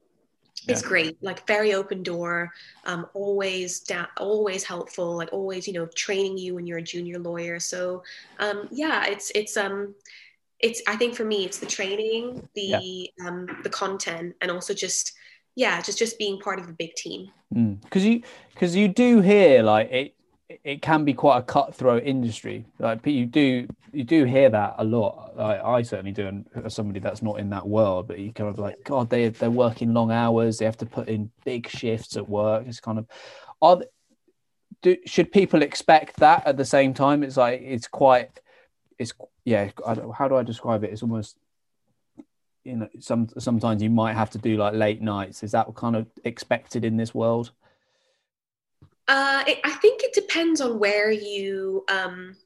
yeah. 0.64 0.74
is 0.74 0.82
great. 0.82 1.22
Like 1.22 1.46
very 1.46 1.74
open 1.74 2.02
door, 2.02 2.52
um, 2.86 3.06
always 3.14 3.80
down, 3.80 4.08
always 4.16 4.64
helpful. 4.64 5.16
Like 5.16 5.32
always, 5.32 5.66
you 5.66 5.74
know, 5.74 5.86
training 5.94 6.38
you 6.38 6.54
when 6.54 6.66
you're 6.66 6.78
a 6.78 6.82
junior 6.82 7.18
lawyer. 7.18 7.60
So 7.60 8.02
yeah, 8.70 9.06
it's 9.06 9.30
it's 9.34 9.56
um 9.56 9.94
it's 10.64 10.82
i 10.86 10.96
think 10.96 11.14
for 11.14 11.24
me 11.24 11.44
it's 11.44 11.58
the 11.58 11.66
training 11.66 12.48
the 12.54 12.62
yeah. 12.62 13.28
um 13.28 13.46
the 13.62 13.68
content 13.68 14.34
and 14.40 14.50
also 14.50 14.72
just 14.72 15.12
yeah 15.56 15.80
just 15.82 15.98
just 15.98 16.18
being 16.18 16.38
part 16.40 16.58
of 16.58 16.68
a 16.68 16.72
big 16.72 16.94
team 16.94 17.30
because 17.82 18.02
mm. 18.02 18.14
you 18.14 18.22
because 18.52 18.74
you 18.74 18.88
do 18.88 19.20
hear 19.20 19.62
like 19.62 19.90
it 19.90 20.14
it 20.48 20.82
can 20.82 21.04
be 21.04 21.14
quite 21.14 21.38
a 21.38 21.42
cutthroat 21.42 22.02
industry 22.04 22.64
like 22.78 23.04
you 23.06 23.26
do 23.26 23.66
you 23.92 24.04
do 24.04 24.24
hear 24.24 24.50
that 24.50 24.74
a 24.78 24.84
lot 24.84 25.32
i 25.38 25.80
certainly 25.80 26.12
do 26.12 26.26
and 26.26 26.46
as 26.64 26.74
somebody 26.74 27.00
that's 27.00 27.22
not 27.22 27.38
in 27.38 27.48
that 27.50 27.66
world 27.66 28.06
but 28.06 28.18
you 28.18 28.32
kind 28.32 28.50
of 28.50 28.58
like 28.58 28.76
god 28.84 29.08
they, 29.08 29.28
they're 29.28 29.50
working 29.50 29.94
long 29.94 30.10
hours 30.10 30.58
they 30.58 30.64
have 30.64 30.76
to 30.76 30.86
put 30.86 31.08
in 31.08 31.30
big 31.44 31.68
shifts 31.68 32.16
at 32.16 32.28
work 32.28 32.66
it's 32.66 32.80
kind 32.80 32.98
of 32.98 33.06
are 33.62 33.80
do, 34.82 34.96
should 35.06 35.32
people 35.32 35.62
expect 35.62 36.16
that 36.16 36.46
at 36.46 36.58
the 36.58 36.64
same 36.64 36.92
time 36.92 37.22
it's 37.22 37.38
like 37.38 37.60
it's 37.62 37.88
quite 37.88 38.40
it's 38.98 39.12
yeah. 39.44 39.70
how 40.16 40.28
do 40.28 40.36
I 40.36 40.42
describe 40.42 40.84
it? 40.84 40.90
It's 40.92 41.02
almost 41.02 41.36
you 42.64 42.76
know 42.76 42.88
some 42.98 43.28
sometimes 43.38 43.82
you 43.82 43.90
might 43.90 44.14
have 44.14 44.30
to 44.30 44.38
do 44.38 44.56
like 44.56 44.74
late 44.74 45.02
nights. 45.02 45.42
Is 45.42 45.52
that 45.52 45.74
kind 45.74 45.96
of 45.96 46.06
expected 46.24 46.84
in 46.84 46.96
this 46.96 47.14
world? 47.14 47.50
Uh, 49.06 49.44
it, 49.46 49.58
I 49.64 49.70
think 49.72 50.02
it 50.02 50.14
depends 50.14 50.60
on 50.60 50.78
where 50.78 51.10
you 51.10 51.84
um, 51.88 52.36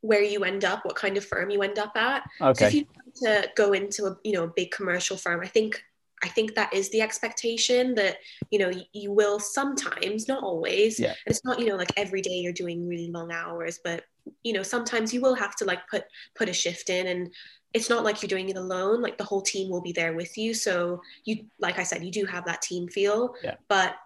where 0.00 0.22
you 0.22 0.44
end 0.44 0.64
up, 0.64 0.84
what 0.84 0.96
kind 0.96 1.16
of 1.16 1.24
firm 1.24 1.50
you 1.50 1.62
end 1.62 1.78
up 1.78 1.96
at. 1.96 2.22
Okay. 2.40 2.58
So 2.58 2.66
if 2.66 2.74
you 2.74 2.86
want 2.94 3.14
to 3.16 3.50
go 3.56 3.72
into 3.72 4.06
a 4.06 4.16
you 4.24 4.32
know 4.32 4.44
a 4.44 4.52
big 4.54 4.70
commercial 4.70 5.16
firm, 5.16 5.40
I 5.40 5.46
think 5.46 5.82
I 6.22 6.28
think 6.28 6.54
that 6.54 6.72
is 6.74 6.90
the 6.90 7.00
expectation 7.00 7.94
that 7.94 8.16
you 8.50 8.58
know 8.58 8.72
you 8.92 9.12
will 9.12 9.38
sometimes, 9.38 10.28
not 10.28 10.42
always. 10.42 10.98
Yeah. 10.98 11.14
It's 11.26 11.44
not 11.44 11.60
you 11.60 11.66
know 11.66 11.76
like 11.76 11.92
every 11.96 12.20
day 12.20 12.38
you're 12.38 12.52
doing 12.52 12.88
really 12.88 13.10
long 13.10 13.32
hours, 13.32 13.78
but 13.84 14.04
you 14.42 14.52
know 14.52 14.62
sometimes 14.62 15.12
you 15.12 15.20
will 15.20 15.34
have 15.34 15.56
to 15.56 15.64
like 15.64 15.86
put 15.88 16.04
put 16.34 16.48
a 16.48 16.52
shift 16.52 16.90
in 16.90 17.06
and 17.06 17.32
it's 17.74 17.90
not 17.90 18.04
like 18.04 18.22
you're 18.22 18.28
doing 18.28 18.48
it 18.48 18.56
alone 18.56 19.00
like 19.00 19.18
the 19.18 19.24
whole 19.24 19.42
team 19.42 19.70
will 19.70 19.80
be 19.80 19.92
there 19.92 20.14
with 20.14 20.36
you 20.36 20.54
so 20.54 21.00
you 21.24 21.44
like 21.58 21.78
i 21.78 21.82
said 21.82 22.04
you 22.04 22.10
do 22.10 22.24
have 22.24 22.44
that 22.44 22.62
team 22.62 22.88
feel 22.88 23.34
yeah. 23.42 23.54
but 23.68 23.96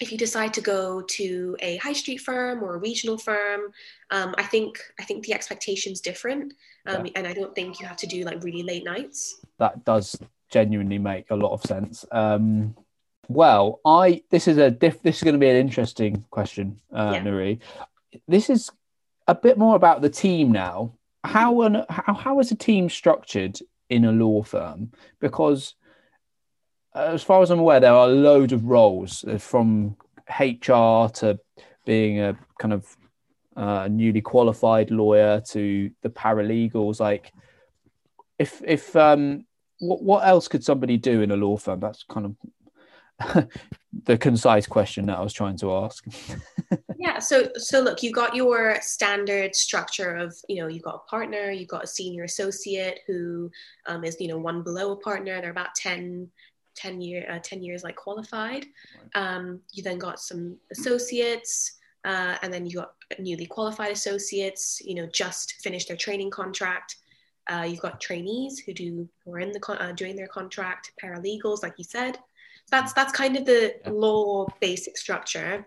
if 0.00 0.12
you 0.12 0.18
decide 0.18 0.54
to 0.54 0.60
go 0.60 1.02
to 1.02 1.56
a 1.60 1.76
high 1.78 1.92
street 1.92 2.18
firm 2.18 2.62
or 2.62 2.74
a 2.74 2.78
regional 2.78 3.18
firm 3.18 3.72
um, 4.10 4.34
i 4.38 4.42
think 4.42 4.78
i 5.00 5.04
think 5.04 5.24
the 5.24 5.32
expectation's 5.32 6.00
different 6.00 6.54
um, 6.86 7.06
yeah. 7.06 7.12
and 7.16 7.26
i 7.26 7.32
don't 7.32 7.54
think 7.54 7.80
you 7.80 7.86
have 7.86 7.96
to 7.96 8.06
do 8.06 8.24
like 8.24 8.42
really 8.42 8.62
late 8.62 8.84
nights 8.84 9.40
that 9.58 9.84
does 9.84 10.16
genuinely 10.50 10.98
make 10.98 11.30
a 11.30 11.36
lot 11.36 11.52
of 11.52 11.62
sense 11.62 12.04
um, 12.12 12.74
well 13.28 13.80
i 13.84 14.22
this 14.30 14.48
is 14.48 14.56
a 14.56 14.70
diff, 14.70 15.02
this 15.02 15.18
is 15.18 15.22
going 15.22 15.34
to 15.34 15.40
be 15.40 15.48
an 15.48 15.56
interesting 15.56 16.24
question 16.30 16.80
uh, 16.92 17.12
yeah. 17.14 17.22
Nuri. 17.22 17.58
this 18.26 18.48
is 18.48 18.70
a 19.28 19.34
bit 19.34 19.58
more 19.58 19.76
about 19.76 20.00
the 20.00 20.10
team 20.10 20.50
now. 20.50 20.94
How 21.22 21.62
an, 21.62 21.84
how 21.88 22.14
how 22.14 22.40
is 22.40 22.50
a 22.50 22.56
team 22.56 22.88
structured 22.88 23.58
in 23.90 24.06
a 24.06 24.12
law 24.12 24.42
firm? 24.42 24.90
Because 25.20 25.74
as 26.94 27.22
far 27.22 27.42
as 27.42 27.50
I'm 27.50 27.58
aware, 27.58 27.80
there 27.80 27.92
are 27.92 28.08
loads 28.08 28.52
of 28.52 28.64
roles 28.64 29.24
uh, 29.24 29.38
from 29.38 29.96
HR 30.28 31.08
to 31.14 31.38
being 31.84 32.20
a 32.20 32.36
kind 32.58 32.72
of 32.72 32.96
uh, 33.56 33.88
newly 33.90 34.20
qualified 34.20 34.90
lawyer 34.90 35.40
to 35.40 35.90
the 36.02 36.10
paralegals. 36.10 37.00
Like, 37.00 37.32
if 38.38 38.62
if 38.64 38.94
um, 38.96 39.44
what 39.78 40.02
what 40.02 40.26
else 40.26 40.48
could 40.48 40.64
somebody 40.64 40.96
do 40.96 41.22
in 41.22 41.30
a 41.30 41.36
law 41.36 41.56
firm? 41.56 41.80
That's 41.80 42.04
kind 42.04 42.26
of 42.26 42.36
the 44.04 44.16
concise 44.16 44.66
question 44.66 45.06
that 45.06 45.18
I 45.18 45.22
was 45.22 45.32
trying 45.32 45.56
to 45.58 45.74
ask. 45.74 46.04
yeah. 46.98 47.18
So 47.18 47.48
so 47.56 47.80
look, 47.80 48.02
you 48.02 48.12
got 48.12 48.34
your 48.34 48.78
standard 48.80 49.54
structure 49.56 50.14
of 50.14 50.36
you 50.48 50.60
know 50.60 50.68
you've 50.68 50.84
got 50.84 51.02
a 51.06 51.10
partner, 51.10 51.50
you've 51.50 51.68
got 51.68 51.84
a 51.84 51.88
senior 51.88 52.24
associate 52.24 53.00
who 53.06 53.50
um, 53.86 54.04
is 54.04 54.16
you 54.20 54.28
know 54.28 54.38
one 54.38 54.62
below 54.62 54.92
a 54.92 54.96
partner. 54.96 55.40
They're 55.40 55.50
about 55.50 55.74
10, 55.74 56.28
10 56.78 57.00
year 57.00 57.26
uh, 57.30 57.38
10 57.42 57.62
years 57.62 57.82
like 57.82 57.96
qualified. 57.96 58.66
Um, 59.14 59.60
you 59.72 59.82
then 59.82 59.98
got 59.98 60.20
some 60.20 60.56
associates. 60.70 61.74
Uh, 62.04 62.36
and 62.42 62.52
then 62.52 62.64
you 62.64 62.76
got 62.76 62.92
newly 63.18 63.44
qualified 63.44 63.90
associates, 63.90 64.80
you 64.84 64.94
know, 64.94 65.06
just 65.06 65.54
finished 65.60 65.88
their 65.88 65.96
training 65.96 66.30
contract. 66.30 66.96
Uh, 67.50 67.66
you've 67.68 67.80
got 67.80 68.00
trainees 68.00 68.60
who 68.60 68.72
do 68.72 69.08
who 69.24 69.32
are 69.32 69.40
in 69.40 69.50
the 69.50 69.60
con- 69.60 69.78
uh, 69.78 69.92
doing 69.92 70.14
their 70.14 70.28
contract, 70.28 70.92
paralegals, 71.02 71.62
like 71.62 71.74
you 71.76 71.84
said, 71.84 72.16
that's 72.70 72.92
that's 72.92 73.12
kind 73.12 73.36
of 73.36 73.44
the 73.44 73.74
law 73.86 74.46
basic 74.60 74.96
structure 74.96 75.66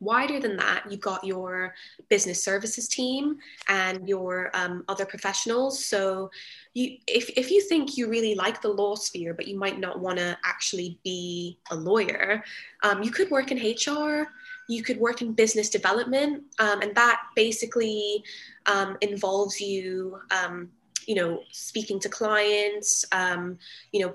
wider 0.00 0.38
than 0.38 0.56
that 0.56 0.84
you've 0.88 1.00
got 1.00 1.24
your 1.24 1.74
business 2.08 2.42
services 2.42 2.88
team 2.88 3.38
and 3.68 4.08
your 4.08 4.50
um, 4.54 4.84
other 4.88 5.04
professionals. 5.04 5.84
So 5.84 6.30
you 6.74 6.98
if, 7.06 7.30
if 7.30 7.50
you 7.50 7.60
think 7.62 7.96
you 7.96 8.08
really 8.08 8.34
like 8.34 8.62
the 8.62 8.68
law 8.68 8.94
sphere 8.94 9.34
but 9.34 9.48
you 9.48 9.58
might 9.58 9.78
not 9.78 10.00
want 10.00 10.18
to 10.18 10.38
actually 10.44 10.98
be 11.04 11.58
a 11.70 11.74
lawyer 11.74 12.42
um, 12.82 13.02
you 13.02 13.10
could 13.10 13.30
work 13.30 13.50
in 13.50 13.58
hr 13.58 14.28
you 14.68 14.82
could 14.82 14.98
work 14.98 15.22
in 15.22 15.32
business 15.32 15.68
development 15.68 16.44
um, 16.58 16.80
and 16.82 16.94
that 16.94 17.20
basically 17.34 18.22
um, 18.66 18.96
involves 19.00 19.60
you 19.60 20.18
um, 20.30 20.68
you 21.06 21.14
know 21.14 21.40
speaking 21.50 21.98
to 21.98 22.08
clients 22.08 23.04
um, 23.12 23.58
you 23.92 24.04
know 24.04 24.14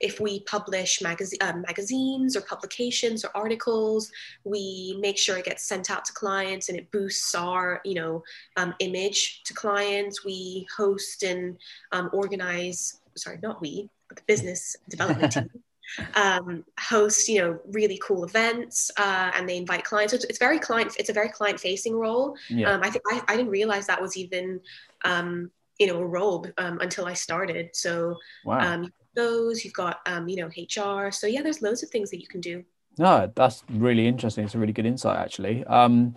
if 0.00 0.20
we 0.20 0.40
publish 0.40 1.02
uh, 1.02 1.52
magazines 1.56 2.36
or 2.36 2.40
publications 2.42 3.24
or 3.24 3.30
articles, 3.34 4.10
we 4.44 4.96
make 5.00 5.18
sure 5.18 5.36
it 5.36 5.44
gets 5.44 5.64
sent 5.64 5.90
out 5.90 6.04
to 6.06 6.12
clients 6.12 6.68
and 6.68 6.78
it 6.78 6.90
boosts 6.90 7.34
our, 7.34 7.80
you 7.84 7.94
know, 7.94 8.22
um, 8.56 8.74
image 8.78 9.42
to 9.44 9.54
clients. 9.54 10.24
We 10.24 10.66
host 10.76 11.22
and 11.22 11.56
um, 11.92 12.10
organize. 12.12 13.00
Sorry, 13.16 13.38
not 13.42 13.60
we, 13.60 13.88
but 14.08 14.16
the 14.16 14.24
business 14.26 14.76
development 14.88 15.32
team. 15.32 15.50
Um, 16.16 16.64
host 16.80 17.28
you 17.28 17.40
know 17.40 17.60
really 17.70 18.00
cool 18.02 18.24
events 18.24 18.90
uh, 18.96 19.30
and 19.36 19.46
they 19.46 19.58
invite 19.58 19.84
clients 19.84 20.12
so 20.12 20.16
it's, 20.16 20.24
it's, 20.24 20.38
very 20.38 20.58
client 20.58 20.94
it's 20.98 21.10
a 21.10 21.12
very 21.12 21.28
client 21.28 21.60
facing 21.60 21.94
role 21.94 22.34
yeah. 22.48 22.72
um, 22.72 22.80
i 22.82 22.88
think 22.88 23.04
I, 23.12 23.22
I, 23.28 23.36
didn't 23.36 23.52
realize 23.52 23.86
that 23.86 24.00
was 24.00 24.16
even 24.16 24.60
um, 25.04 25.50
you 25.78 25.86
know 25.86 25.98
a 25.98 26.06
role 26.06 26.46
um, 26.58 26.78
until 26.80 27.06
i 27.06 27.12
started 27.12 27.68
so 27.72 28.16
wow. 28.44 28.58
um, 28.60 28.92
those, 29.14 29.64
you've 29.64 29.74
got, 29.74 30.00
um, 30.06 30.28
you 30.28 30.36
know, 30.36 30.46
HR. 30.48 31.10
So 31.10 31.26
yeah, 31.26 31.42
there's 31.42 31.62
loads 31.62 31.82
of 31.82 31.90
things 31.90 32.10
that 32.10 32.20
you 32.20 32.26
can 32.26 32.40
do. 32.40 32.64
No, 32.98 33.30
that's 33.34 33.64
really 33.70 34.06
interesting. 34.06 34.44
It's 34.44 34.54
a 34.54 34.58
really 34.58 34.72
good 34.72 34.86
insight, 34.86 35.18
actually. 35.18 35.64
Um, 35.64 36.14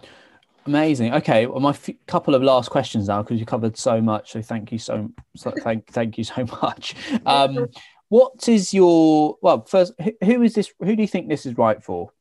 amazing. 0.66 1.14
Okay, 1.14 1.48
well, 1.48 1.60
my 1.60 1.72
f- 1.72 1.90
couple 2.06 2.36
of 2.36 2.44
last 2.44 2.70
questions 2.70 3.08
now 3.08 3.24
because 3.24 3.40
you 3.40 3.46
covered 3.46 3.78
so 3.78 4.02
much. 4.02 4.32
So 4.32 4.42
thank 4.42 4.72
you 4.72 4.78
so, 4.78 5.10
so 5.36 5.52
thank 5.64 5.88
thank 5.92 6.18
you 6.18 6.24
so 6.24 6.46
much. 6.62 6.96
Um, 7.26 7.68
what 8.10 8.48
is 8.48 8.74
your 8.74 9.38
well? 9.42 9.66
First, 9.66 9.94
who, 10.02 10.12
who 10.24 10.42
is 10.44 10.54
this? 10.54 10.72
Who 10.80 10.96
do 10.96 11.02
you 11.02 11.08
think 11.08 11.30
this 11.30 11.46
is 11.46 11.58
right 11.58 11.84
for? 11.84 12.12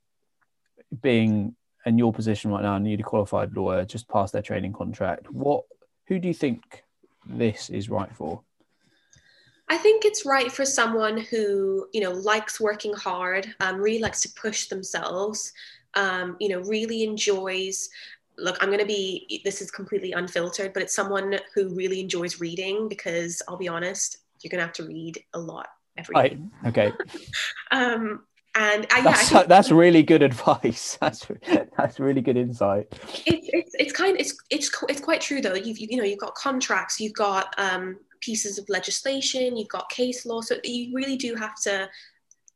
Being 1.03 1.55
in 1.85 1.99
your 1.99 2.12
position 2.12 2.51
right 2.51 2.62
now, 2.62 2.79
newly 2.79 3.03
qualified 3.03 3.55
lawyer, 3.55 3.85
just 3.85 4.09
passed 4.09 4.33
their 4.33 4.42
training 4.42 4.72
contract. 4.72 5.31
What? 5.31 5.64
Who 6.07 6.18
do 6.18 6.29
you 6.29 6.35
think 6.35 6.85
this 7.28 7.70
is 7.70 7.88
right 7.88 8.14
for? 8.14 8.42
I 9.68 9.76
think 9.76 10.04
it's 10.04 10.24
right 10.24 10.50
for 10.50 10.64
someone 10.64 11.18
who, 11.18 11.88
you 11.92 12.00
know, 12.00 12.12
likes 12.12 12.60
working 12.60 12.94
hard, 12.94 13.52
um, 13.60 13.80
really 13.80 13.98
likes 13.98 14.20
to 14.20 14.28
push 14.40 14.68
themselves, 14.68 15.52
um, 15.94 16.36
you 16.38 16.48
know, 16.48 16.60
really 16.60 17.02
enjoys 17.02 17.88
look, 18.38 18.56
I'm 18.60 18.68
going 18.68 18.80
to 18.80 18.86
be, 18.86 19.40
this 19.44 19.62
is 19.62 19.70
completely 19.70 20.12
unfiltered, 20.12 20.72
but 20.72 20.82
it's 20.82 20.94
someone 20.94 21.38
who 21.54 21.74
really 21.74 22.00
enjoys 22.00 22.40
reading 22.40 22.88
because 22.88 23.42
I'll 23.48 23.56
be 23.56 23.68
honest, 23.68 24.18
you're 24.40 24.50
going 24.50 24.60
to 24.60 24.66
have 24.66 24.74
to 24.74 24.84
read 24.84 25.22
a 25.34 25.38
lot 25.38 25.68
every 25.96 26.14
Right. 26.14 26.38
day. 26.62 26.68
Okay. 26.68 26.92
Um, 27.72 28.24
and 28.56 28.86
I 28.90 29.02
That's 29.02 29.30
that's 29.46 29.70
really 29.70 30.02
good 30.02 30.22
advice. 30.22 30.96
That's 31.00 31.26
that's 31.76 32.00
really 32.00 32.22
good 32.22 32.38
insight. 32.38 32.86
it's, 33.26 33.48
it's, 33.52 33.74
it's 33.74 33.92
kind 33.92 34.18
it's, 34.18 34.34
it's, 34.50 34.70
it's 34.88 35.00
quite 35.00 35.20
true 35.20 35.42
though. 35.42 35.54
You've, 35.54 35.78
you 35.78 35.96
know, 35.98 36.04
you've 36.04 36.18
got 36.18 36.34
contracts, 36.34 36.98
you've 36.98 37.12
got 37.12 37.54
um, 37.58 37.98
pieces 38.20 38.58
of 38.58 38.66
legislation, 38.70 39.56
you've 39.56 39.68
got 39.68 39.90
case 39.90 40.24
law. 40.24 40.40
So 40.40 40.56
you 40.64 40.94
really 40.94 41.16
do 41.16 41.34
have 41.34 41.54
to, 41.62 41.88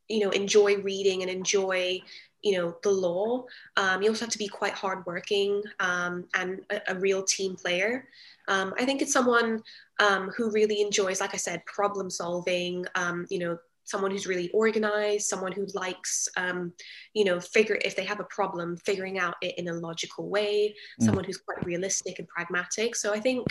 you 0.08 0.20
know, 0.20 0.30
enjoy 0.30 0.78
reading 0.78 1.20
and 1.20 1.30
enjoy, 1.30 2.00
you 2.42 2.56
know, 2.56 2.76
the 2.82 2.90
law. 2.90 3.44
Um, 3.76 4.00
you 4.00 4.08
also 4.08 4.24
have 4.24 4.32
to 4.32 4.38
be 4.38 4.48
quite 4.48 4.72
hardworking 4.72 5.62
um, 5.80 6.26
and 6.34 6.62
a, 6.70 6.80
a 6.88 6.94
real 6.94 7.22
team 7.22 7.56
player. 7.56 8.08
Um, 8.48 8.72
I 8.78 8.86
think 8.86 9.02
it's 9.02 9.12
someone 9.12 9.62
um, 10.00 10.30
who 10.30 10.50
really 10.50 10.80
enjoys, 10.80 11.20
like 11.20 11.34
I 11.34 11.36
said, 11.36 11.64
problem 11.66 12.08
solving. 12.08 12.86
Um, 12.94 13.26
you 13.28 13.38
know, 13.38 13.58
someone 13.90 14.11
who's 14.11 14.26
really 14.26 14.50
organized, 14.53 15.26
someone 15.26 15.53
who 15.53 15.66
likes, 15.74 16.29
um, 16.37 16.72
you 17.14 17.24
know, 17.24 17.40
figure 17.40 17.79
if 17.85 17.96
they 17.96 18.05
have 18.05 18.20
a 18.20 18.24
problem, 18.24 18.76
figuring 18.76 19.18
out 19.18 19.35
it 19.42 19.59
in 19.59 19.68
a 19.68 19.74
logical 19.74 20.29
way. 20.29 20.74
Mm. 21.00 21.05
Someone 21.05 21.24
who's 21.24 21.38
quite 21.38 21.64
realistic 21.64 22.18
and 22.18 22.29
pragmatic. 22.29 22.96
So 22.96 23.12
I 23.12 23.20
think. 23.20 23.46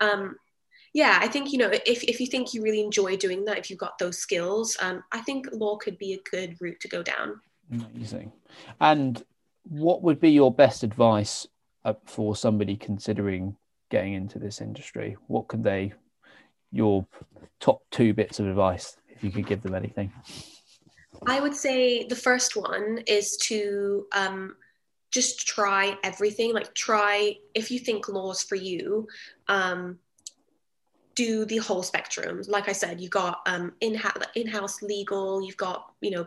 Um, 0.00 0.36
yeah, 0.92 1.18
I 1.20 1.28
think 1.28 1.52
you 1.52 1.58
know 1.58 1.68
if, 1.70 2.02
if 2.04 2.20
you 2.20 2.26
think 2.26 2.54
you 2.54 2.62
really 2.62 2.80
enjoy 2.80 3.18
doing 3.18 3.44
that, 3.44 3.58
if 3.58 3.68
you've 3.68 3.78
got 3.78 3.98
those 3.98 4.16
skills, 4.16 4.78
um, 4.80 5.04
I 5.12 5.20
think 5.20 5.46
law 5.52 5.76
could 5.76 5.98
be 5.98 6.14
a 6.14 6.20
good 6.30 6.56
route 6.58 6.80
to 6.80 6.88
go 6.88 7.02
down. 7.02 7.38
Amazing. 7.70 8.32
And 8.80 9.22
what 9.68 10.02
would 10.02 10.20
be 10.20 10.30
your 10.30 10.52
best 10.52 10.82
advice 10.82 11.46
uh, 11.84 11.94
for 12.06 12.34
somebody 12.34 12.76
considering 12.76 13.56
getting 13.90 14.14
into 14.14 14.38
this 14.38 14.60
industry? 14.60 15.16
What 15.26 15.48
could 15.48 15.64
they, 15.64 15.92
your 16.72 17.06
top 17.60 17.82
two 17.90 18.14
bits 18.14 18.40
of 18.40 18.46
advice, 18.46 18.96
if 19.16 19.24
you 19.24 19.30
could 19.30 19.46
give 19.46 19.62
them 19.62 19.74
anything? 19.74 20.12
I 21.26 21.40
would 21.40 21.54
say 21.54 22.06
the 22.06 22.16
first 22.16 22.56
one 22.56 23.02
is 23.06 23.36
to 23.38 24.06
um, 24.12 24.56
just 25.10 25.46
try 25.46 25.96
everything. 26.04 26.52
Like 26.52 26.74
try 26.74 27.36
if 27.54 27.70
you 27.70 27.78
think 27.78 28.08
laws 28.08 28.42
for 28.42 28.56
you, 28.56 29.08
um, 29.48 29.98
do 31.14 31.44
the 31.46 31.56
whole 31.58 31.82
spectrum. 31.82 32.42
Like 32.48 32.68
I 32.68 32.72
said, 32.72 33.00
you've 33.00 33.10
got 33.10 33.40
um, 33.46 33.72
in 33.80 34.00
in-house 34.34 34.82
legal. 34.82 35.42
You've 35.42 35.56
got 35.56 35.92
you 36.00 36.10
know. 36.10 36.26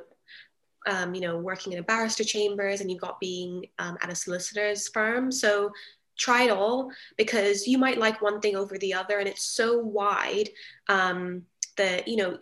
Um, 0.87 1.13
you 1.13 1.19
know, 1.19 1.37
working 1.37 1.73
in 1.73 1.79
a 1.79 1.83
barrister 1.83 2.23
chambers, 2.23 2.79
and 2.79 2.89
you've 2.89 3.01
got 3.01 3.19
being 3.19 3.65
um, 3.79 3.97
at 4.01 4.09
a 4.09 4.15
solicitor's 4.15 4.87
firm. 4.87 5.29
So 5.29 5.71
try 6.17 6.43
it 6.43 6.51
all 6.51 6.89
because 7.17 7.67
you 7.67 7.77
might 7.77 7.97
like 7.97 8.21
one 8.21 8.39
thing 8.39 8.55
over 8.55 8.77
the 8.77 8.93
other, 8.93 9.19
and 9.19 9.27
it's 9.27 9.43
so 9.43 9.77
wide 9.77 10.49
um, 10.87 11.43
that 11.75 12.07
you 12.07 12.15
know 12.15 12.37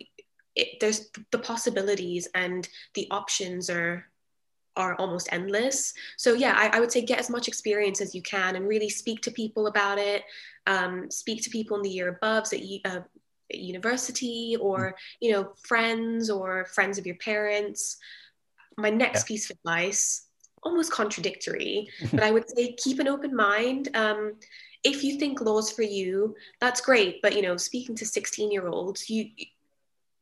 it, 0.58 0.80
there's 0.80 1.08
the 1.30 1.38
possibilities 1.38 2.28
and 2.34 2.68
the 2.94 3.06
options 3.10 3.70
are 3.70 4.04
are 4.76 4.94
almost 4.94 5.28
endless. 5.32 5.92
So 6.16 6.34
yeah, 6.34 6.54
I, 6.56 6.76
I, 6.76 6.80
would 6.80 6.92
say 6.92 7.02
get 7.02 7.18
as 7.18 7.28
much 7.28 7.48
experience 7.48 8.00
as 8.00 8.14
you 8.14 8.22
can 8.22 8.54
and 8.54 8.68
really 8.68 8.88
speak 8.88 9.20
to 9.22 9.30
people 9.32 9.66
about 9.66 9.98
it. 9.98 10.22
Um, 10.68 11.10
speak 11.10 11.42
to 11.42 11.50
people 11.50 11.76
in 11.76 11.82
the 11.82 11.90
year 11.90 12.08
above 12.08 12.46
at, 12.52 12.60
uh, 12.84 13.00
at 13.50 13.58
university 13.58 14.56
or 14.60 14.94
you 15.20 15.32
know 15.32 15.52
friends 15.66 16.30
or 16.30 16.66
friends 16.66 16.96
of 16.96 17.06
your 17.06 17.16
parents. 17.16 17.96
My 18.76 18.90
next 18.90 19.24
yeah. 19.24 19.28
piece 19.34 19.50
of 19.50 19.56
advice, 19.56 20.26
almost 20.62 20.92
contradictory, 20.92 21.88
but 22.12 22.22
I 22.22 22.30
would 22.30 22.48
say 22.48 22.72
keep 22.74 23.00
an 23.00 23.08
open 23.08 23.34
mind. 23.34 23.88
Um, 23.94 24.34
if 24.84 25.02
you 25.02 25.18
think 25.18 25.40
laws 25.40 25.72
for 25.72 25.82
you, 25.82 26.36
that's 26.60 26.80
great. 26.80 27.20
But 27.20 27.34
you 27.34 27.42
know, 27.42 27.56
speaking 27.56 27.96
to 27.96 28.06
16 28.06 28.52
year 28.52 28.68
olds, 28.68 29.10
you 29.10 29.30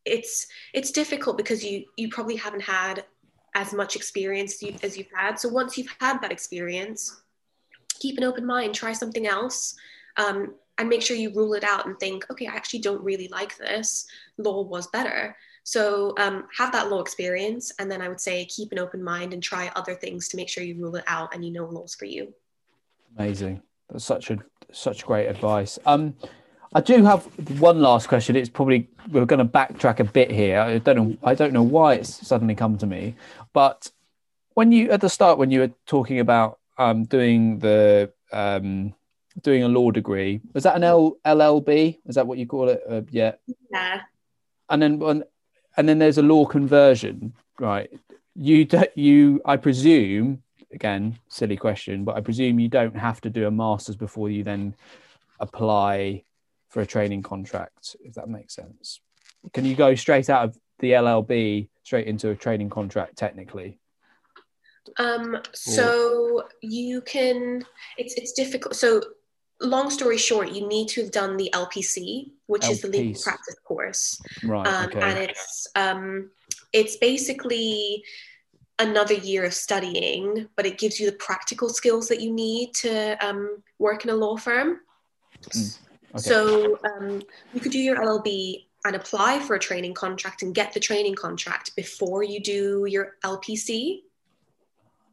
it's 0.07 0.47
it's 0.73 0.91
difficult 0.91 1.37
because 1.37 1.65
you 1.65 1.85
you 1.97 2.09
probably 2.09 2.37
haven't 2.37 2.63
had 2.63 3.05
as 3.55 3.73
much 3.73 3.97
experience 3.97 4.63
as 4.83 4.97
you've 4.97 5.11
had. 5.15 5.39
So 5.39 5.49
once 5.49 5.77
you've 5.77 5.95
had 5.99 6.21
that 6.21 6.31
experience, 6.31 7.23
keep 7.99 8.19
an 8.19 8.25
open 8.25 8.45
mind, 8.45 8.75
try 8.75 8.93
something 8.93 9.27
else, 9.27 9.75
um, 10.19 10.55
and 10.79 10.89
make 10.89 11.01
sure 11.01 11.17
you 11.17 11.33
rule 11.35 11.55
it 11.55 11.65
out 11.65 11.87
and 11.87 11.99
think, 11.99 12.27
okay, 12.31 12.47
I 12.47 12.55
actually 12.55 12.81
don't 12.81 13.03
really 13.03 13.29
like 13.29 13.57
this. 13.57 14.07
Law 14.37 14.63
was 14.63 14.89
better. 14.89 15.35
So 15.65 16.15
um, 16.19 16.47
have 16.57 16.71
that 16.73 16.91
law 16.91 17.01
experience, 17.01 17.73
and 17.79 17.91
then 17.91 18.01
I 18.01 18.09
would 18.09 18.21
say 18.21 18.45
keep 18.45 18.73
an 18.73 18.79
open 18.79 19.03
mind 19.03 19.33
and 19.33 19.43
try 19.43 19.73
other 19.75 19.95
things 19.95 20.29
to 20.29 20.37
make 20.37 20.49
sure 20.49 20.63
you 20.63 20.77
rule 20.77 20.95
it 20.97 21.05
out 21.07 21.35
and 21.35 21.45
you 21.45 21.51
know 21.51 21.65
laws 21.65 21.95
for 21.95 22.05
you. 22.05 22.33
Amazing. 23.19 23.63
That's 23.91 24.05
such 24.05 24.31
a 24.31 24.39
such 24.71 25.05
great 25.05 25.27
advice. 25.27 25.79
Um, 25.87 26.15
I 26.75 26.81
do 26.81 27.05
have 27.05 27.25
one 27.61 27.81
last 27.81 28.09
question. 28.09 28.37
It's 28.37 28.49
probably 28.49 28.89
we're 29.11 29.25
going 29.25 29.39
to 29.39 29.45
backtrack 29.45 30.01
a 30.01 30.05
bit 30.05 30.31
here. 30.31 30.61
I 30.61 30.79
don't 30.79 30.97
know. 30.97 31.17
I 31.23 31.35
don't 31.35 31.53
know 31.53 31.63
why 31.63 31.95
it's 31.95 32.27
suddenly 32.27 32.55
come 32.55 32.77
to 32.79 32.87
me, 32.87 33.15
but 33.53 33.91
when 34.55 34.73
you 34.73 34.91
at 34.91 35.01
the 35.01 35.09
start 35.09 35.39
when 35.39 35.51
you 35.51 35.61
were 35.61 35.73
talking 35.87 36.19
about 36.21 36.59
um, 36.79 37.05
doing 37.05 37.59
the 37.61 38.13
um, 38.33 38.95
doing 39.43 39.63
a 39.63 39.69
law 39.69 39.91
degree, 39.91 40.41
was 40.53 40.65
that 40.65 40.77
an 40.77 40.85
L- 40.85 41.17
LLB? 41.25 41.99
Is 42.07 42.17
that 42.17 42.27
what 42.27 42.39
you 42.39 42.47
call 42.47 42.69
it? 42.69 42.83
Uh, 42.89 43.03
yeah. 43.11 43.33
Yeah. 43.71 44.01
And 44.69 44.83
then 44.83 45.25
and 45.77 45.89
then 45.89 45.99
there's 45.99 46.19
a 46.19 46.23
law 46.23 46.47
conversion, 46.47 47.33
right? 47.61 47.91
You 48.35 48.67
you 48.95 49.41
I 49.45 49.57
presume 49.57 50.43
again 50.73 51.19
silly 51.29 51.57
question, 51.57 52.05
but 52.05 52.17
I 52.17 52.21
presume 52.21 52.59
you 52.59 52.69
don't 52.69 52.97
have 52.97 53.21
to 53.23 53.31
do 53.31 53.47
a 53.47 53.51
master's 53.51 53.97
before 53.97 54.31
you 54.31 54.43
then 54.43 54.75
apply 55.39 56.25
for 56.77 56.83
a 56.83 56.87
training 56.87 57.23
contract, 57.23 57.97
if 58.05 58.13
that 58.13 58.29
makes 58.29 58.55
sense. 58.55 59.01
Can 59.55 59.65
you 59.65 59.75
go 59.75 59.95
straight 59.95 60.29
out 60.29 60.45
of 60.45 60.59
the 60.81 60.91
LLB 60.91 61.71
straight 61.85 62.07
into 62.07 62.29
a 62.29 62.35
training 62.35 62.69
contract 62.69 63.17
technically? 63.17 63.79
Um, 64.99 65.39
so 65.55 66.43
you 66.61 67.01
can, 67.01 67.65
it's, 67.97 68.13
it's 68.19 68.33
difficult. 68.33 68.77
So 68.77 69.01
long 69.59 69.89
story 69.89 70.19
short, 70.19 70.53
you 70.53 70.69
need 70.69 70.89
to 70.89 71.01
have 71.01 71.13
done 71.13 71.39
the 71.39 71.49
LPC, 71.55 72.33
which 72.45 72.65
LPC. 72.65 72.71
is 72.71 72.81
the 72.83 72.89
legal 72.89 73.23
practice 73.23 73.57
course. 73.65 74.21
Right. 74.45 74.67
Um, 74.67 74.87
okay. 74.91 75.01
And 75.01 75.19
it's, 75.19 75.69
um, 75.77 76.31
it's 76.75 76.99
basically 76.99 78.05
another 78.79 79.15
year 79.15 79.47
of 79.47 79.55
studying, 79.55 80.47
but 80.57 80.67
it 80.67 80.77
gives 80.77 81.01
you 81.01 81.11
the 81.11 81.17
practical 81.17 81.71
skills 81.71 82.07
that 82.09 82.21
you 82.21 82.31
need 82.31 82.75
to 82.75 83.17
um, 83.27 83.63
work 83.79 84.05
in 84.05 84.11
a 84.11 84.15
law 84.15 84.37
firm. 84.37 84.81
Mm. 85.43 85.79
Okay. 86.17 86.29
So 86.29 86.79
um, 86.85 87.23
you 87.53 87.61
could 87.61 87.73
do 87.73 87.79
your 87.79 87.97
LLB 87.97 88.65
and 88.85 88.97
apply 88.97 89.41
for 89.41 89.55
a 89.55 89.59
training 89.59 89.95
contract 89.95 90.43
and 90.43 90.55
get 90.55 90.73
the 90.73 90.81
training 90.81 91.15
contract 91.15 91.75
before 91.77 92.23
you 92.23 92.41
do 92.41 92.87
your 92.89 93.17
LPC. 93.25 94.03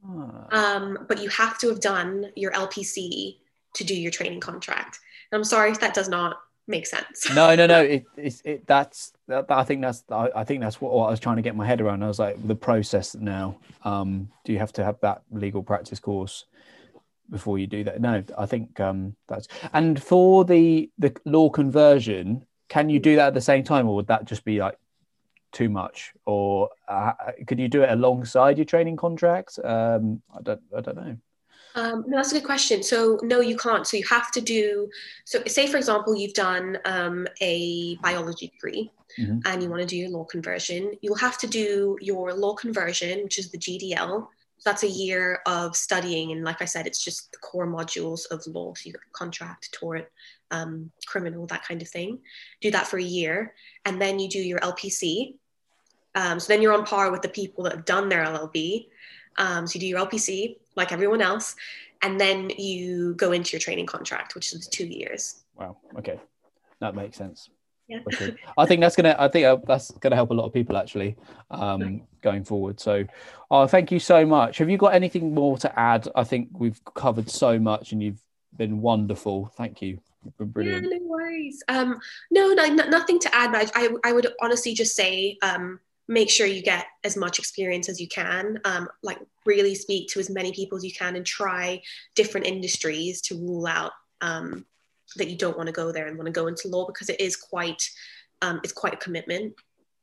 Ah. 0.06 0.76
Um, 0.76 1.06
but 1.08 1.22
you 1.22 1.30
have 1.30 1.58
to 1.60 1.70
have 1.70 1.80
done 1.80 2.32
your 2.36 2.52
LPC 2.52 3.38
to 3.74 3.84
do 3.84 3.96
your 3.96 4.12
training 4.12 4.40
contract. 4.40 5.00
And 5.32 5.40
I'm 5.40 5.44
sorry 5.44 5.72
if 5.72 5.80
that 5.80 5.94
does 5.94 6.10
not 6.10 6.38
make 6.68 6.86
sense. 6.86 7.34
no, 7.34 7.56
no, 7.56 7.66
no. 7.66 7.82
It, 7.84 8.06
it, 8.16 8.42
it 8.46 8.68
that's 8.68 9.14
that, 9.28 9.46
I 9.50 9.64
think 9.64 9.82
that's 9.82 10.04
I, 10.10 10.30
I 10.36 10.44
think 10.44 10.62
that's 10.62 10.80
what, 10.80 10.94
what, 10.94 11.08
I 11.08 11.12
was 11.12 11.20
trying 11.20 11.38
to 11.38 11.42
get 11.42 11.56
my 11.56 11.66
head 11.66 11.82
around. 11.82 12.04
I 12.04 12.08
was 12.08 12.20
like 12.20 12.48
the 12.48 12.56
process 12.56 13.16
now. 13.16 13.58
Um, 13.84 14.30
do 14.46 14.54
you 14.54 14.60
have 14.60 14.74
to 14.74 14.84
have 14.84 15.00
that 15.02 15.24
legal 15.32 15.64
practice 15.64 16.00
course? 16.00 16.46
Before 17.30 17.58
you 17.58 17.68
do 17.68 17.84
that. 17.84 18.02
No, 18.02 18.24
I 18.38 18.46
think 18.46 18.80
um, 18.80 19.16
that's 19.28 19.48
and 19.74 20.02
for 20.02 20.46
the 20.46 20.90
the 20.98 21.16
law 21.26 21.50
conversion, 21.50 22.46
can 22.70 22.90
you 22.90 23.00
do 23.00 23.16
that 23.16 23.28
at 23.28 23.34
the 23.34 23.42
same 23.42 23.64
time, 23.64 23.88
or 23.88 23.96
would 23.96 24.08
that 24.08 24.26
just 24.26 24.44
be 24.46 24.60
like 24.60 24.78
too 25.52 25.70
much? 25.70 26.14
Or 26.26 26.70
uh, 26.88 27.14
could 27.48 27.60
you 27.60 27.68
do 27.68 27.84
it 27.84 27.92
alongside 27.92 28.58
your 28.58 28.66
training 28.66 28.98
contract? 28.98 29.60
Um, 29.64 30.22
I 30.36 30.42
don't, 30.42 30.62
I 30.76 30.82
don't 30.82 30.96
know. 30.96 31.18
Um, 31.76 32.04
no, 32.08 32.18
that's 32.18 32.32
a 32.32 32.36
good 32.36 32.46
question. 32.46 32.84
So 32.84 33.20
no, 33.24 33.40
you 33.40 33.58
can't. 33.58 33.88
So 33.88 33.98
you 33.98 34.04
have 34.10 34.32
to 34.32 34.42
do. 34.42 34.90
So 35.26 35.44
say 35.46 35.68
for 35.68 35.78
example, 35.78 36.16
you've 36.16 36.34
done 36.34 36.78
um, 36.86 37.28
a 37.42 37.96
biology 37.98 38.48
degree. 38.48 38.92
Mm-hmm. 39.20 39.40
And 39.46 39.62
you 39.62 39.70
want 39.70 39.82
to 39.82 39.88
do 39.88 39.96
your 39.96 40.10
law 40.10 40.24
conversion, 40.24 40.94
you'll 41.02 41.14
have 41.14 41.38
to 41.38 41.46
do 41.48 41.98
your 42.02 42.34
law 42.34 42.56
conversion, 42.56 43.24
which 43.24 43.38
is 43.38 43.52
the 43.52 43.60
GDL, 43.60 44.28
that's 44.64 44.84
a 44.84 44.88
year 44.88 45.40
of 45.46 45.76
studying 45.76 46.32
and 46.32 46.44
like 46.44 46.62
i 46.62 46.66
said 46.66 46.88
it's 46.88 47.04
just 47.04 47.32
the 47.32 47.38
core 47.40 47.68
modules 47.68 48.22
of 48.32 48.46
law 48.48 48.74
so 48.74 48.90
you 48.90 48.94
contract 49.14 49.72
tort 49.74 50.12
um, 50.52 50.92
criminal 51.08 51.48
that 51.48 51.66
kind 51.66 51.82
of 51.82 51.90
thing. 51.90 52.20
Do 52.62 52.70
that 52.72 52.86
for 52.86 53.00
a 53.00 53.04
year 53.04 53.56
and 53.86 54.00
then 54.00 54.20
you 54.20 54.30
do 54.30 54.40
your 54.40 54.60
lpc 54.60 55.36
um, 56.16 56.40
so 56.40 56.54
then 56.54 56.62
you're 56.62 56.74
on 56.74 56.86
par 56.86 57.12
with 57.12 57.24
the 57.24 57.30
people 57.30 57.64
that 57.64 57.74
have 57.74 57.86
done 57.86 58.08
their 58.08 58.24
llb 58.24 58.88
um, 59.38 59.66
so 59.66 59.76
you 59.76 59.80
do 59.80 59.88
your 59.88 60.06
lpc 60.06 60.58
like 60.76 60.92
everyone 60.92 61.22
else 61.22 61.56
and 62.04 62.20
then 62.20 62.52
you 62.52 63.16
go 63.16 63.32
into 63.32 63.54
your 63.54 63.60
training 63.60 63.86
contract 63.86 64.36
which 64.36 64.54
is 64.54 64.68
two 64.68 64.86
years. 64.86 65.44
Wow 65.56 65.78
okay. 65.98 66.20
That 66.80 66.96
makes 66.96 67.18
sense 67.18 67.50
Yeah. 67.88 68.00
I 68.58 68.66
think 68.66 68.82
that's 68.82 68.96
gonna. 68.96 69.16
I 69.20 69.28
think 69.28 69.46
uh, 69.46 69.58
that's 69.68 69.92
gonna 69.92 70.16
help 70.16 70.32
a 70.32 70.34
lot 70.34 70.46
of 70.46 70.54
people 70.54 70.78
actually 70.78 71.18
um, 71.52 72.02
going 72.22 72.44
forward. 72.44 72.80
So, 72.80 73.06
oh, 73.52 73.68
thank 73.68 73.92
you 73.92 74.00
so 74.00 74.26
much. 74.26 74.58
Have 74.60 74.70
you 74.70 74.78
got 74.78 74.94
anything 74.94 75.34
more 75.34 75.58
to 75.58 75.80
add? 75.80 76.08
I 76.16 76.24
think 76.24 76.50
we've 76.54 76.80
covered 76.94 77.30
so 77.30 77.60
much, 77.60 77.92
and 77.92 78.02
you've 78.02 78.22
been 78.56 78.82
wonderful. 78.82 79.52
Thank 79.58 79.82
you. 79.82 80.00
You've 80.24 80.38
been 80.38 80.50
brilliant. 80.50 80.88
Yeah, 80.90 80.98
no 80.98 81.06
worries. 81.06 81.62
Um, 81.68 82.00
no, 82.32 82.54
no, 82.54 82.68
nothing 82.68 83.20
to 83.20 83.36
add. 83.36 83.52
But 83.52 83.72
I, 83.76 83.90
I 84.06 84.14
would 84.14 84.28
honestly 84.42 84.74
just 84.74 84.96
say, 84.96 85.38
um, 85.42 85.80
make 86.08 86.30
sure 86.30 86.48
you 86.48 86.62
get 86.62 86.86
as 87.04 87.18
much 87.18 87.38
experience 87.38 87.90
as 87.90 88.00
you 88.00 88.08
can. 88.08 88.60
Um, 88.64 88.88
like 89.02 89.20
really 89.46 89.76
speak 89.76 90.08
to 90.10 90.22
as 90.22 90.30
many 90.30 90.54
people 90.54 90.78
as 90.78 90.86
you 90.86 90.94
can, 90.94 91.18
and 91.18 91.26
try 91.26 91.82
different 92.16 92.48
industries 92.48 93.22
to 93.24 93.36
rule 93.36 93.68
out 93.68 93.92
um, 94.22 94.66
that 95.18 95.30
you 95.30 95.38
don't 95.38 95.58
want 95.58 95.68
to 95.68 95.74
go 95.74 95.92
there 95.92 96.08
and 96.08 96.18
want 96.18 96.28
to 96.28 96.32
go 96.32 96.48
into 96.48 96.68
law 96.68 96.86
because 96.86 97.10
it 97.10 97.20
is 97.20 97.36
quite 97.36 97.82
um, 98.42 98.60
it's 98.64 98.74
quite 98.74 98.94
a 98.94 98.98
commitment. 98.98 99.54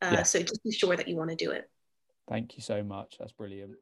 Uh, 0.02 0.10
yeah. 0.14 0.22
So 0.22 0.40
just 0.40 0.62
be 0.64 0.72
sure 0.72 0.96
that 0.96 1.08
you 1.08 1.16
want 1.16 1.30
to 1.30 1.36
do 1.36 1.50
it. 1.50 1.68
Thank 2.28 2.56
you 2.56 2.62
so 2.62 2.82
much. 2.82 3.16
That's 3.18 3.32
brilliant. 3.32 3.74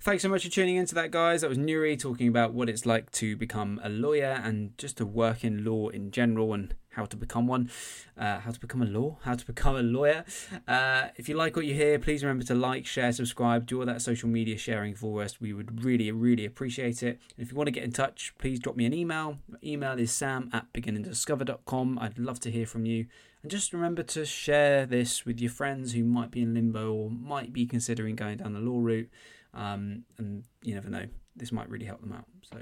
Thanks 0.00 0.24
so 0.24 0.28
much 0.28 0.42
for 0.42 0.50
tuning 0.50 0.76
into 0.76 0.96
that, 0.96 1.12
guys. 1.12 1.42
That 1.42 1.48
was 1.48 1.58
Nuri 1.58 1.98
talking 1.98 2.26
about 2.26 2.52
what 2.52 2.68
it's 2.68 2.84
like 2.84 3.12
to 3.12 3.36
become 3.36 3.80
a 3.84 3.88
lawyer 3.88 4.40
and 4.42 4.76
just 4.76 4.96
to 4.98 5.06
work 5.06 5.44
in 5.44 5.64
law 5.64 5.88
in 5.88 6.10
general 6.10 6.52
and 6.52 6.74
how 6.92 7.04
to 7.06 7.16
become 7.16 7.46
one, 7.46 7.70
uh, 8.16 8.40
how 8.40 8.50
to 8.50 8.60
become 8.60 8.82
a 8.82 8.86
law, 8.86 9.18
how 9.22 9.34
to 9.34 9.46
become 9.46 9.76
a 9.76 9.82
lawyer. 9.82 10.24
Uh, 10.68 11.08
if 11.16 11.28
you 11.28 11.34
like 11.34 11.56
what 11.56 11.64
you 11.64 11.74
hear, 11.74 11.98
please 11.98 12.22
remember 12.22 12.44
to 12.44 12.54
like, 12.54 12.86
share, 12.86 13.12
subscribe, 13.12 13.66
do 13.66 13.80
all 13.80 13.86
that 13.86 14.02
social 14.02 14.28
media 14.28 14.56
sharing 14.56 14.94
for 14.94 15.22
us. 15.22 15.40
We 15.40 15.52
would 15.52 15.84
really, 15.84 16.10
really 16.10 16.44
appreciate 16.44 17.02
it. 17.02 17.20
And 17.36 17.44
if 17.44 17.50
you 17.50 17.56
want 17.56 17.68
to 17.68 17.72
get 17.72 17.84
in 17.84 17.92
touch, 17.92 18.34
please 18.38 18.60
drop 18.60 18.76
me 18.76 18.86
an 18.86 18.94
email. 18.94 19.38
My 19.48 19.58
email 19.64 19.98
is 19.98 20.12
sam 20.12 20.50
at 20.52 20.72
beginanddiscover.com. 20.72 21.98
I'd 21.98 22.18
love 22.18 22.40
to 22.40 22.50
hear 22.50 22.66
from 22.66 22.86
you. 22.86 23.06
And 23.42 23.50
just 23.50 23.72
remember 23.72 24.02
to 24.04 24.24
share 24.24 24.86
this 24.86 25.26
with 25.26 25.40
your 25.40 25.50
friends 25.50 25.92
who 25.92 26.04
might 26.04 26.30
be 26.30 26.42
in 26.42 26.54
limbo 26.54 26.92
or 26.92 27.10
might 27.10 27.52
be 27.52 27.66
considering 27.66 28.14
going 28.14 28.38
down 28.38 28.52
the 28.52 28.60
law 28.60 28.78
route. 28.78 29.10
Um, 29.54 30.04
and 30.18 30.44
you 30.62 30.74
never 30.74 30.88
know, 30.88 31.06
this 31.34 31.52
might 31.52 31.68
really 31.68 31.86
help 31.86 32.00
them 32.00 32.12
out. 32.12 32.26
So, 32.42 32.58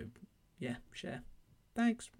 yeah, 0.58 0.76
share. 0.92 1.22
Thanks. 1.76 2.10